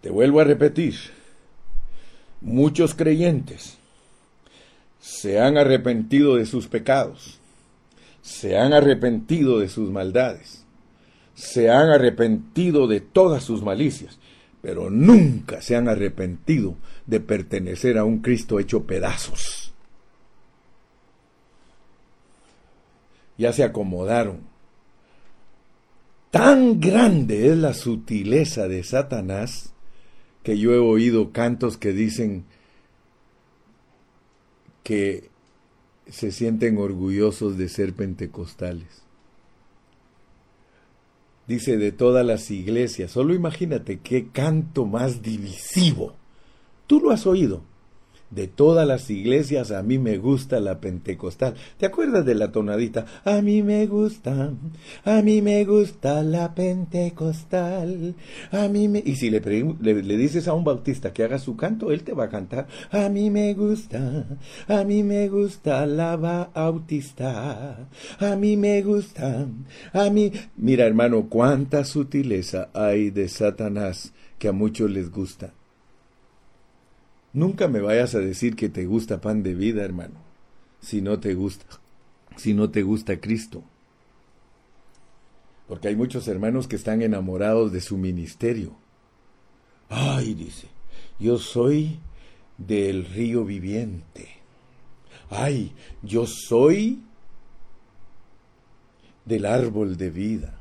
[0.00, 0.94] Te vuelvo a repetir,
[2.40, 3.78] muchos creyentes
[5.00, 7.38] se han arrepentido de sus pecados,
[8.20, 10.64] se han arrepentido de sus maldades,
[11.34, 14.18] se han arrepentido de todas sus malicias
[14.64, 19.74] pero nunca se han arrepentido de pertenecer a un Cristo hecho pedazos.
[23.36, 24.40] Ya se acomodaron.
[26.30, 29.74] Tan grande es la sutileza de Satanás
[30.42, 32.46] que yo he oído cantos que dicen
[34.82, 35.28] que
[36.08, 39.03] se sienten orgullosos de ser pentecostales
[41.46, 43.10] dice, de todas las iglesias.
[43.10, 46.14] Solo imagínate qué canto más divisivo.
[46.86, 47.62] Tú lo has oído.
[48.30, 51.54] De todas las iglesias, a mí me gusta la pentecostal.
[51.78, 53.06] ¿Te acuerdas de la tonadita?
[53.24, 54.52] A mí me gusta,
[55.04, 58.14] a mí me gusta la pentecostal.
[58.50, 59.02] A mí me...
[59.04, 62.24] Y si le, le, dices a un bautista que haga su canto, él te va
[62.24, 62.66] a cantar.
[62.90, 64.26] A mí me gusta,
[64.68, 67.88] a mí me gusta la bautista.
[68.18, 69.46] A mí me gusta,
[69.92, 70.32] a mí...
[70.56, 75.52] Mira hermano, cuánta sutileza hay de Satanás que a muchos les gusta.
[77.34, 80.14] Nunca me vayas a decir que te gusta pan de vida, hermano,
[80.80, 81.66] si no te gusta,
[82.36, 83.64] si no te gusta Cristo.
[85.66, 88.76] Porque hay muchos hermanos que están enamorados de su ministerio.
[89.88, 90.68] Ay, dice,
[91.18, 91.98] yo soy
[92.56, 94.28] del río viviente.
[95.28, 95.72] Ay,
[96.02, 97.02] yo soy
[99.24, 100.54] del árbol de vida.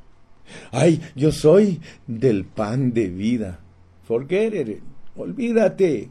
[0.72, 3.60] Ay, yo soy del pan de vida.
[4.08, 4.82] Forget it.
[5.16, 6.10] Olvídate.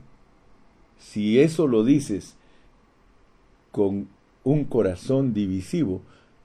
[1.03, 2.37] Si eso lo dices
[3.73, 4.09] con
[4.45, 6.01] un corazón divisivo,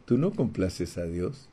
[0.06, 1.48] tú no complaces a Dios.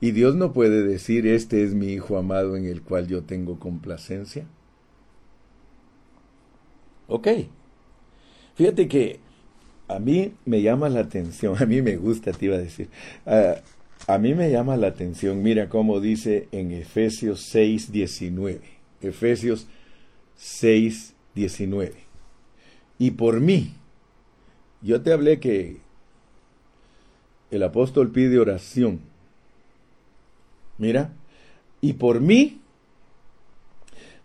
[0.00, 3.58] Y Dios no puede decir, este es mi Hijo amado en el cual yo tengo
[3.58, 4.46] complacencia.
[7.08, 7.28] Ok.
[8.54, 9.18] Fíjate que
[9.88, 12.88] a mí me llama la atención, a mí me gusta, te iba a decir.
[14.06, 18.60] A mí me llama la atención, mira cómo dice en Efesios 6, 19.
[19.02, 19.66] Efesios
[20.36, 22.03] 6, 19
[22.98, 23.74] y por mí.
[24.82, 25.78] Yo te hablé que
[27.50, 29.00] el apóstol pide oración.
[30.78, 31.12] Mira,
[31.80, 32.60] y por mí,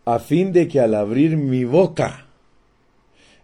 [0.06, 2.26] a fin de que al abrir mi boca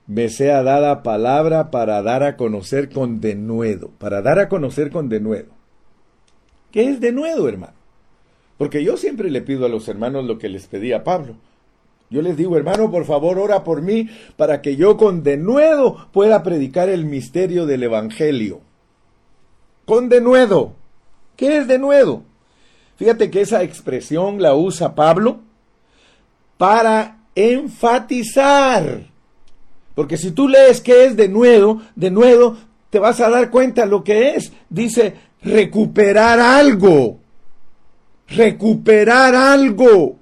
[0.08, 5.10] me sea dada palabra para dar a conocer con denuedo, para dar a conocer con
[5.10, 5.50] denuedo.
[6.72, 7.74] ¿Qué es denuedo, hermano?
[8.58, 11.36] Porque yo siempre le pido a los hermanos lo que les pedí a Pablo.
[12.10, 16.44] Yo les digo, hermano, por favor, ora por mí para que yo con denuedo pueda
[16.44, 18.62] predicar el misterio del Evangelio.
[19.86, 20.74] Con denuedo.
[21.36, 22.24] ¿Qué es denuedo?
[22.98, 25.40] Fíjate que esa expresión la usa Pablo
[26.58, 29.08] para enfatizar.
[29.96, 32.58] Porque si tú lees qué es denuedo, denuedo,
[32.90, 34.54] te vas a dar cuenta lo que es.
[34.70, 37.20] Dice recuperar algo.
[38.28, 40.18] Recuperar algo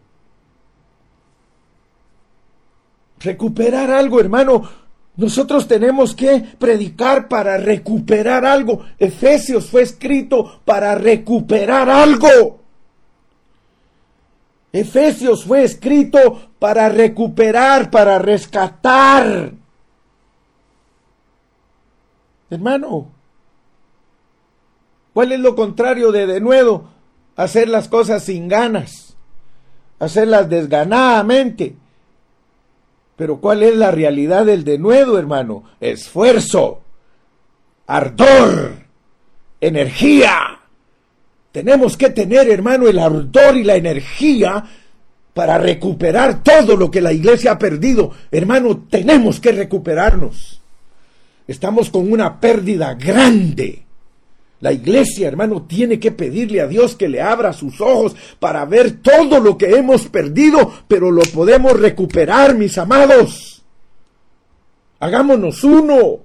[3.23, 4.69] recuperar algo, hermano.
[5.15, 8.83] Nosotros tenemos que predicar para recuperar algo.
[8.97, 12.59] Efesios fue escrito para recuperar algo.
[14.71, 19.51] Efesios fue escrito para recuperar, para rescatar.
[22.49, 23.11] Hermano,
[25.13, 26.89] ¿cuál es lo contrario de de nuevo?
[27.35, 29.15] Hacer las cosas sin ganas,
[29.99, 31.75] hacerlas desganadamente.
[33.15, 35.63] Pero ¿cuál es la realidad del denuedo, hermano?
[35.79, 36.81] Esfuerzo,
[37.87, 38.73] ardor,
[39.61, 40.59] energía.
[41.51, 44.63] Tenemos que tener, hermano, el ardor y la energía
[45.33, 48.11] para recuperar todo lo que la iglesia ha perdido.
[48.31, 50.61] Hermano, tenemos que recuperarnos.
[51.47, 53.82] Estamos con una pérdida grande.
[54.63, 59.01] La iglesia, hermano, tiene que pedirle a Dios que le abra sus ojos para ver
[59.01, 63.61] todo lo que hemos perdido, pero lo podemos recuperar, mis amados.
[65.01, 66.19] Hagámonos uno.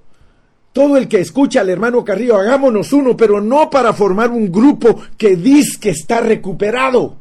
[0.72, 5.00] Todo el que escucha al hermano Carrillo, hagámonos uno, pero no para formar un grupo
[5.16, 7.16] que dice que está recuperado.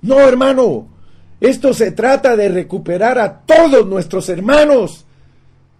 [0.00, 0.88] No, hermano,
[1.40, 5.04] esto se trata de recuperar a todos nuestros hermanos,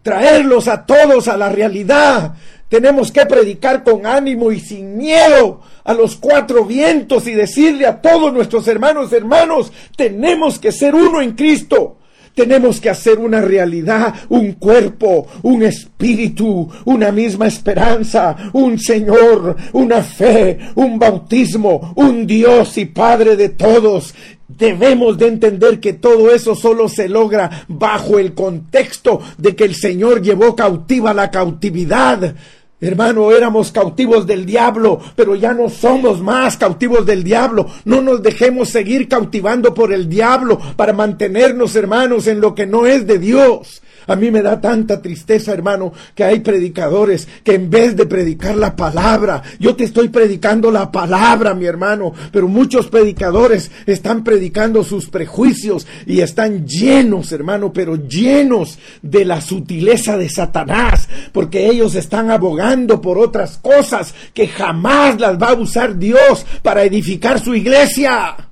[0.05, 2.37] traerlos a todos a la realidad,
[2.73, 8.01] tenemos que predicar con ánimo y sin miedo a los cuatro vientos y decirle a
[8.01, 11.99] todos nuestros hermanos, hermanos, tenemos que ser uno en Cristo.
[12.35, 20.03] Tenemos que hacer una realidad, un cuerpo, un espíritu, una misma esperanza, un Señor, una
[20.03, 24.15] fe, un bautismo, un Dios y Padre de todos.
[24.49, 29.75] Debemos de entender que todo eso solo se logra bajo el contexto de que el
[29.75, 32.35] Señor llevó cautiva la cautividad
[32.83, 37.69] Hermano, éramos cautivos del diablo, pero ya no somos más cautivos del diablo.
[37.85, 42.85] No nos dejemos seguir cautivando por el diablo para mantenernos, hermanos, en lo que no
[42.85, 43.83] es de Dios.
[44.07, 48.57] A mí me da tanta tristeza, hermano, que hay predicadores que en vez de predicar
[48.57, 54.85] la palabra, yo te estoy predicando la palabra, mi hermano, pero muchos predicadores están predicando
[54.85, 61.95] sus prejuicios y están llenos, hermano, pero llenos de la sutileza de Satanás, porque ellos
[61.95, 67.55] están abogando por otras cosas que jamás las va a usar Dios para edificar su
[67.55, 68.52] iglesia.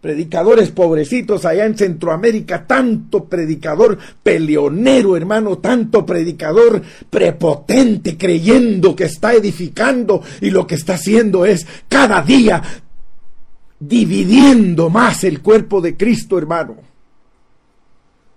[0.00, 9.34] Predicadores pobrecitos allá en Centroamérica, tanto predicador peleonero, hermano, tanto predicador prepotente, creyendo que está
[9.34, 12.62] edificando y lo que está haciendo es cada día
[13.78, 16.76] dividiendo más el cuerpo de Cristo, hermano.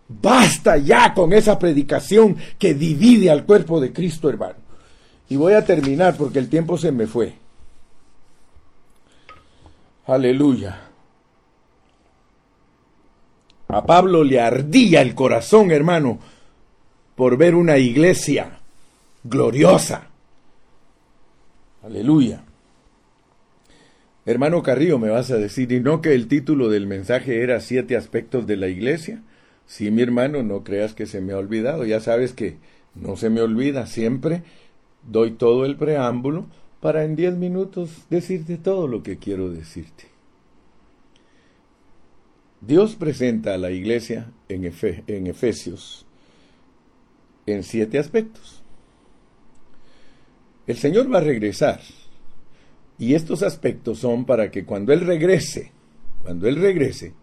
[0.07, 4.55] Basta ya con esa predicación que divide al cuerpo de Cristo, hermano.
[5.30, 7.34] Y voy a terminar porque el tiempo se me fue.
[10.05, 10.93] Aleluya.
[13.74, 16.19] A Pablo le ardía el corazón, hermano,
[17.15, 18.59] por ver una iglesia
[19.24, 20.09] gloriosa.
[21.82, 22.43] Aleluya.
[24.26, 27.97] Hermano Carrillo, me vas a decir, ¿y no que el título del mensaje era siete
[27.97, 29.21] aspectos de la iglesia?
[29.65, 31.84] Sí, mi hermano, no creas que se me ha olvidado.
[31.86, 32.57] Ya sabes que
[32.95, 33.86] no se me olvida.
[33.88, 34.43] Siempre
[35.01, 36.45] doy todo el preámbulo
[36.80, 40.12] para en diez minutos decirte todo lo que quiero decirte.
[42.66, 44.64] Dios presenta a la iglesia en,
[45.28, 46.05] Efesios
[47.45, 48.64] en siete aspectos.
[50.66, 51.82] El Señor va a regresar
[52.97, 55.74] y estos aspectos son para que cuando Él regrese,
[56.22, 57.14] cuando Él regrese,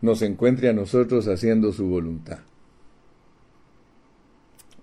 [0.00, 2.40] nos encuentre a nosotros haciendo su voluntad.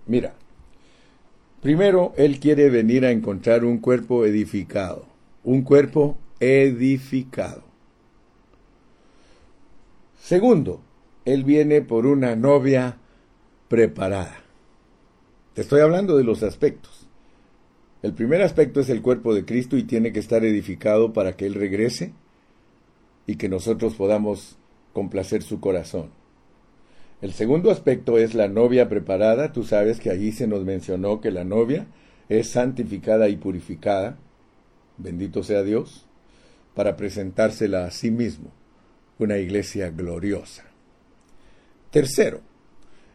[0.06, 0.34] Mira,
[1.60, 5.06] primero Él quiere venir a encontrar un cuerpo edificado,
[5.42, 7.73] un cuerpo edificado.
[10.24, 10.80] Segundo,
[11.26, 12.96] Él viene por una novia
[13.68, 14.38] preparada.
[15.52, 17.06] Te estoy hablando de los aspectos.
[18.02, 21.44] El primer aspecto es el cuerpo de Cristo y tiene que estar edificado para que
[21.44, 22.14] Él regrese
[23.26, 24.56] y que nosotros podamos
[24.94, 26.08] complacer su corazón.
[27.20, 29.52] El segundo aspecto es la novia preparada.
[29.52, 31.86] Tú sabes que allí se nos mencionó que la novia
[32.30, 34.16] es santificada y purificada,
[34.96, 36.06] bendito sea Dios,
[36.74, 38.63] para presentársela a sí mismo
[39.18, 40.64] una iglesia gloriosa.
[41.90, 42.40] Tercero,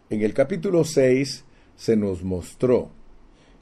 [0.09, 1.45] en el capítulo 6
[1.75, 2.91] se nos mostró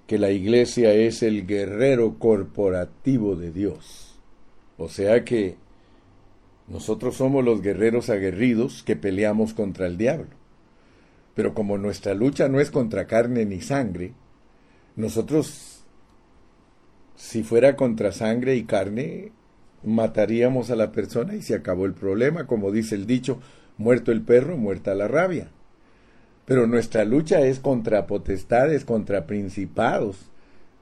[0.07, 4.19] que la iglesia es el guerrero corporativo de Dios.
[4.77, 5.57] O sea que
[6.67, 10.29] nosotros somos los guerreros aguerridos que peleamos contra el diablo.
[11.35, 14.13] Pero como nuestra lucha no es contra carne ni sangre,
[14.95, 15.83] nosotros,
[17.15, 19.31] si fuera contra sangre y carne,
[19.83, 23.39] mataríamos a la persona y se acabó el problema, como dice el dicho,
[23.77, 25.49] muerto el perro, muerta la rabia.
[26.45, 30.29] Pero nuestra lucha es contra potestades, contra principados,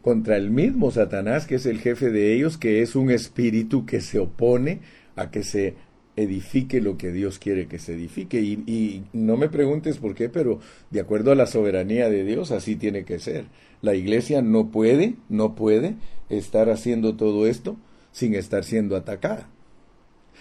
[0.01, 4.01] contra el mismo Satanás, que es el jefe de ellos, que es un espíritu que
[4.01, 4.81] se opone
[5.15, 5.73] a que se
[6.15, 8.39] edifique lo que Dios quiere que se edifique.
[8.41, 10.59] Y, no me preguntes por qué, pero
[10.91, 13.45] de acuerdo a la soberanía de Dios, así tiene que ser.
[13.81, 15.95] La iglesia no puede, no puede
[16.29, 17.77] estar haciendo todo esto
[18.15, 19.49] sin estar siendo atacada.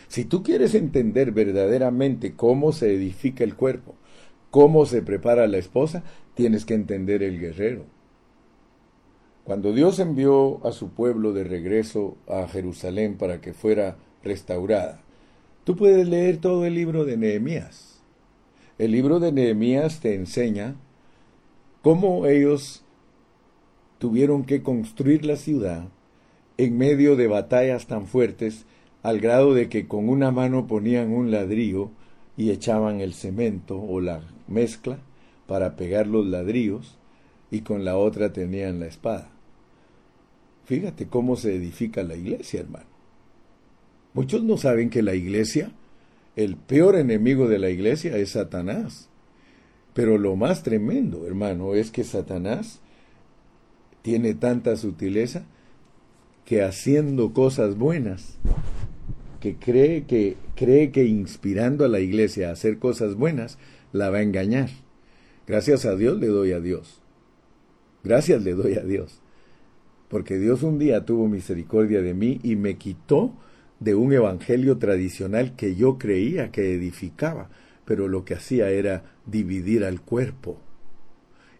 [0.07, 3.97] Si tú quieres entender verdaderamente cómo se edifica el cuerpo,
[4.53, 6.05] cómo se prepara la esposa,
[6.35, 7.85] tienes que entender el guerrero.
[9.43, 15.01] Cuando Dios envió a su pueblo de regreso a Jerusalén para que fuera restaurada,
[15.65, 18.01] tú puedes leer todo el libro de Nehemías.
[18.79, 20.77] El libro de Nehemías te enseña
[21.83, 22.85] cómo ellos
[23.99, 25.89] tuvieron que construir la ciudad
[26.57, 28.67] en medio de batallas tan fuertes,
[29.03, 31.91] al grado de que con una mano ponían un ladrillo
[32.37, 34.99] y echaban el cemento o la mezcla
[35.47, 36.99] para pegar los ladrillos
[37.51, 39.31] y con la otra tenían la espada.
[40.65, 42.87] Fíjate cómo se edifica la iglesia, hermano.
[44.15, 45.73] Muchos no saben que la iglesia,
[46.37, 49.09] el peor enemigo de la iglesia es Satanás.
[49.93, 52.81] Pero lo más tremendo, hermano, es que Satanás
[54.03, 55.45] tiene tanta sutileza
[56.45, 58.39] que haciendo cosas buenas,
[59.41, 63.59] que cree que cree que inspirando a la iglesia a hacer cosas buenas
[63.93, 64.71] la va a engañar.
[65.47, 67.01] Gracias a Dios le doy a Dios.
[68.03, 69.21] Gracias le doy a Dios.
[70.09, 73.35] Porque Dios un día tuvo misericordia de mí y me quitó
[73.81, 77.51] de un evangelio tradicional que yo creía que edificaba,
[77.85, 80.59] pero lo que hacía era dividir al cuerpo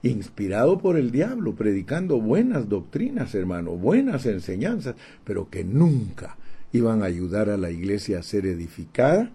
[0.05, 6.37] inspirado por el diablo, predicando buenas doctrinas, hermano, buenas enseñanzas, pero que nunca
[6.73, 9.33] iban a ayudar a la iglesia a ser edificada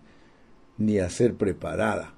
[0.77, 2.13] ni a ser preparada.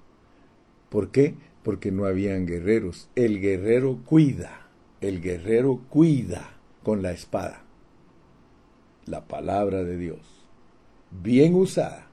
[0.89, 1.35] ¿Por qué?
[1.63, 3.09] Porque no habían guerreros.
[3.15, 4.67] El guerrero cuida,
[4.99, 6.51] el guerrero cuida
[6.83, 7.63] con la espada.
[9.05, 10.19] La palabra de Dios,
[11.23, 12.07] bien usada,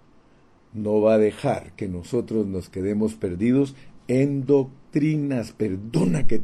[0.73, 3.75] no va a dejar que nosotros nos quedemos perdidos
[4.07, 4.47] en
[4.89, 5.53] doctrinas.
[5.53, 6.43] Perdona que,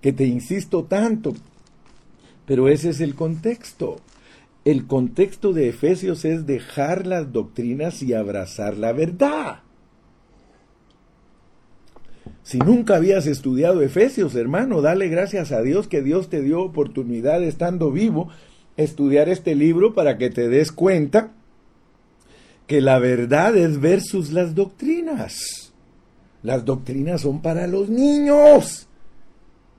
[0.00, 1.34] que te insisto tanto,
[2.46, 3.96] pero ese es el contexto.
[4.64, 9.60] el contexto de Efesios es dejar las doctrinas y abrazar la verdad.
[12.42, 17.42] Si nunca habías estudiado Efesios, hermano, dale gracias a Dios que Dios te dio oportunidad
[17.42, 18.30] estando vivo
[18.78, 21.32] estudiar este libro para que te des cuenta
[22.66, 25.63] que la verdad es versus las doctrinas.
[26.44, 28.86] Las doctrinas son para los niños.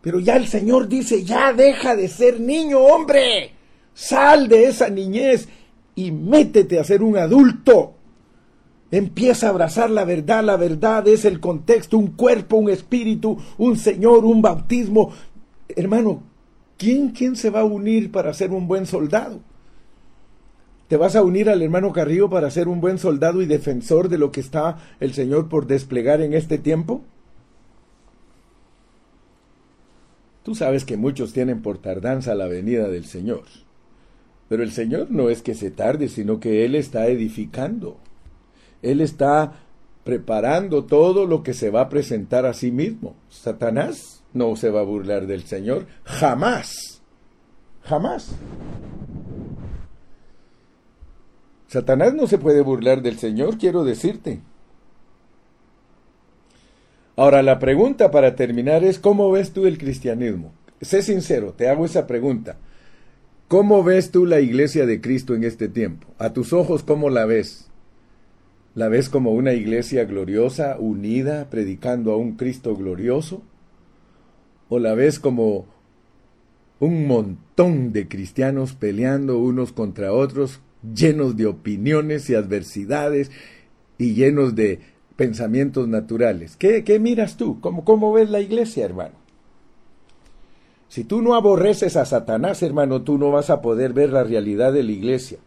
[0.01, 3.51] Pero ya el Señor dice, ya deja de ser niño, hombre.
[3.93, 5.47] Sal de esa niñez
[5.93, 7.93] y métete a ser un adulto.
[8.89, 10.43] Empieza a abrazar la verdad.
[10.43, 15.11] La verdad es el contexto, un cuerpo, un espíritu, un Señor, un bautismo.
[15.69, 16.23] Hermano,
[16.77, 19.39] ¿quién, quién se va a unir para ser un buen soldado?
[20.87, 24.19] ¿Te vas a unir al hermano Carrillo para ser un buen soldado y defensor de
[24.19, 27.01] lo que está el Señor por desplegar en este tiempo?
[30.43, 33.45] Tú sabes que muchos tienen por tardanza la venida del Señor.
[34.47, 37.97] Pero el Señor no es que se tarde, sino que Él está edificando.
[38.83, 39.53] Él está
[40.03, 43.15] preparando todo lo que se va a presentar a sí mismo.
[43.27, 47.01] Satanás no se va a burlar del Señor jamás.
[47.81, 48.35] Jamás.
[51.67, 54.41] Satanás no se puede burlar del Señor, quiero decirte.
[57.15, 60.51] Ahora, la pregunta para terminar es, ¿cómo ves tú el cristianismo?
[60.81, 62.57] Sé sincero, te hago esa pregunta.
[63.47, 66.07] ¿Cómo ves tú la iglesia de Cristo en este tiempo?
[66.17, 67.69] A tus ojos, ¿cómo la ves?
[68.73, 73.41] ¿La ves como una iglesia gloriosa, unida, predicando a un Cristo glorioso?
[74.67, 75.67] ¿O la ves como
[76.79, 80.59] un montón de cristianos peleando unos contra otros,
[80.93, 83.31] llenos de opiniones y adversidades
[83.97, 84.79] y llenos de
[85.15, 86.57] pensamientos naturales.
[86.57, 87.59] ¿Qué, miras tú?
[87.61, 89.15] ¿Cómo, ¿Cómo ves la iglesia, hermano?
[90.87, 94.71] Si tú no aborreces a Satanás, hermano, tú no vas a poder ver la realidad
[94.73, 95.39] de la iglesia.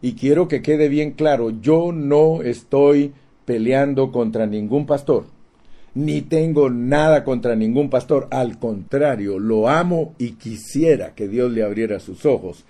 [0.00, 3.12] Y quiero que quede bien claro, yo no estoy
[3.44, 5.24] peleando contra ningún pastor,
[5.94, 8.28] ni tengo nada contra ningún pastor.
[8.30, 12.64] Al contrario, lo amo y quisiera que Dios le abriera sus ojos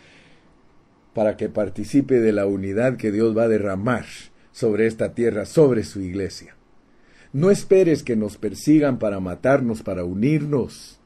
[1.19, 4.05] para que participe de la unidad que Dios va a derramar
[4.53, 6.55] sobre esta tierra, sobre su iglesia.
[7.33, 11.01] No esperes que nos persigan para matarnos, para unirnos.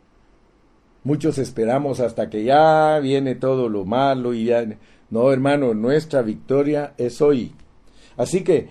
[1.02, 4.66] Muchos esperamos hasta que ya viene todo lo malo y ya...
[5.08, 7.54] No, hermano, nuestra victoria es hoy.
[8.18, 8.68] Así que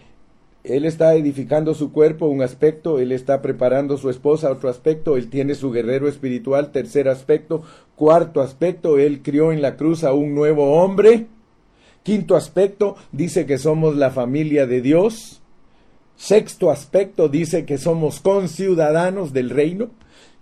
[0.63, 5.29] él está edificando su cuerpo, un aspecto, él está preparando su esposa, otro aspecto, él
[5.29, 7.63] tiene su guerrero espiritual, tercer aspecto,
[7.95, 11.27] cuarto aspecto, él crió en la cruz a un nuevo hombre.
[12.03, 15.41] Quinto aspecto, dice que somos la familia de Dios.
[16.15, 19.89] Sexto aspecto, dice que somos conciudadanos del reino.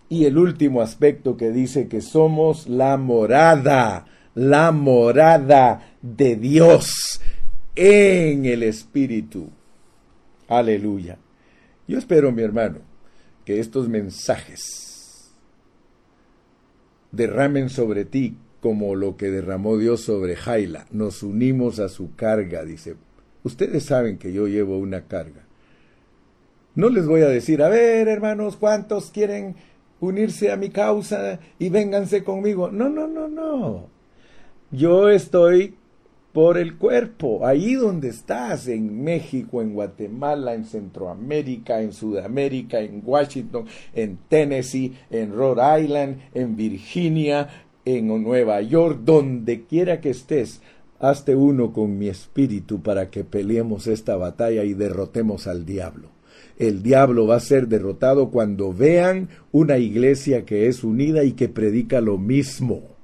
[0.09, 4.05] Y el último aspecto que dice que somos la morada,
[4.35, 7.21] la morada de Dios
[7.75, 9.49] en el Espíritu.
[10.49, 11.19] Aleluya.
[11.87, 12.79] Yo espero, mi hermano,
[13.45, 15.31] que estos mensajes
[17.11, 20.87] derramen sobre ti como lo que derramó Dios sobre Jaila.
[20.91, 22.95] Nos unimos a su carga, dice.
[23.43, 25.45] Ustedes saben que yo llevo una carga.
[26.75, 29.55] No les voy a decir, a ver, hermanos, ¿cuántos quieren
[29.99, 32.71] unirse a mi causa y vénganse conmigo?
[32.71, 33.87] No, no, no, no.
[34.71, 35.75] Yo estoy
[36.33, 43.01] por el cuerpo, ahí donde estás, en México, en Guatemala, en Centroamérica, en Sudamérica, en
[43.03, 43.65] Washington,
[43.95, 47.49] en Tennessee, en Rhode Island, en Virginia,
[47.85, 50.61] en Nueva York, donde quiera que estés,
[50.99, 56.09] hazte uno con mi espíritu para que peleemos esta batalla y derrotemos al diablo.
[56.57, 61.47] El diablo va a ser derrotado cuando vean una iglesia que es unida y que
[61.47, 62.98] predica lo mismo.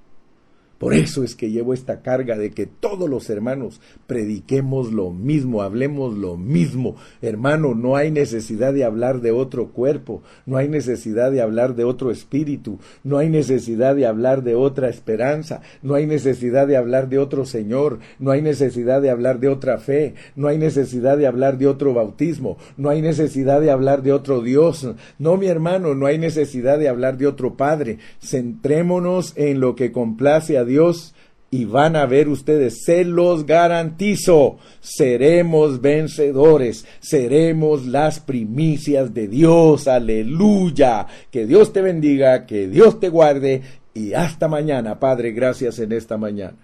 [0.78, 5.61] Por eso es que llevo esta carga de que todos los hermanos prediquemos lo mismo,
[5.61, 6.95] hablemos lo mismo.
[7.21, 11.86] Hermano, no hay necesidad de hablar de otro cuerpo, no hay necesidad de hablar de
[11.86, 17.07] otro espíritu, no hay necesidad de hablar de otra esperanza, no hay necesidad de hablar
[17.07, 21.28] de otro Señor, no hay necesidad de hablar de otra fe, no hay necesidad de
[21.28, 24.88] hablar de otro bautismo, no hay necesidad de hablar de otro Dios.
[25.19, 27.99] No, mi hermano, no hay necesidad de hablar de otro Padre.
[28.21, 31.13] Centrémonos en lo que complace Dios
[31.51, 39.88] y van a ver ustedes, se los garantizo, seremos vencedores, seremos las primicias de Dios,
[39.88, 41.07] aleluya.
[41.32, 43.61] Que Dios te bendiga, que Dios te guarde
[43.93, 46.57] y hasta mañana, Padre, gracias en esta mañana.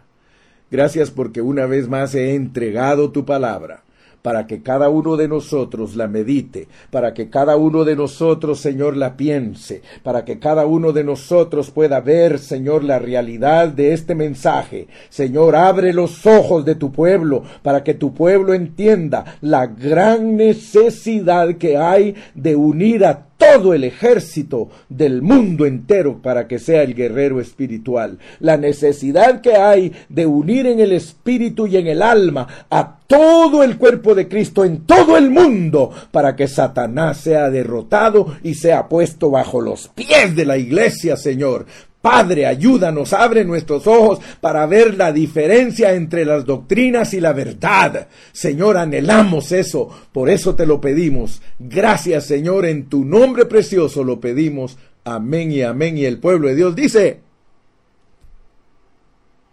[0.70, 3.84] Gracias porque una vez más he entregado tu palabra
[4.22, 8.98] para que cada uno de nosotros la medite, para que cada uno de nosotros, Señor,
[8.98, 14.16] la piense, para que cada uno de nosotros pueda ver, Señor, la realidad de este
[14.16, 14.88] mensaje.
[15.10, 21.56] Señor, abre los ojos de tu pueblo para que tu pueblo entienda la gran necesidad
[21.56, 26.94] que hay de unir a todo el ejército del mundo entero para que sea el
[26.94, 28.20] guerrero espiritual.
[28.40, 33.64] La necesidad que hay de unir en el espíritu y en el alma a todo
[33.64, 38.88] el cuerpo de Cristo en todo el mundo para que Satanás sea derrotado y sea
[38.88, 41.66] puesto bajo los pies de la iglesia, Señor.
[42.02, 48.08] Padre, ayúdanos, abre nuestros ojos para ver la diferencia entre las doctrinas y la verdad.
[48.32, 51.42] Señor, anhelamos eso, por eso te lo pedimos.
[51.60, 54.78] Gracias, Señor, en tu nombre precioso lo pedimos.
[55.04, 55.98] Amén y amén.
[55.98, 57.20] Y el pueblo de Dios dice,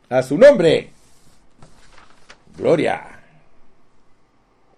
[0.08, 0.88] a su nombre,
[2.56, 3.17] gloria.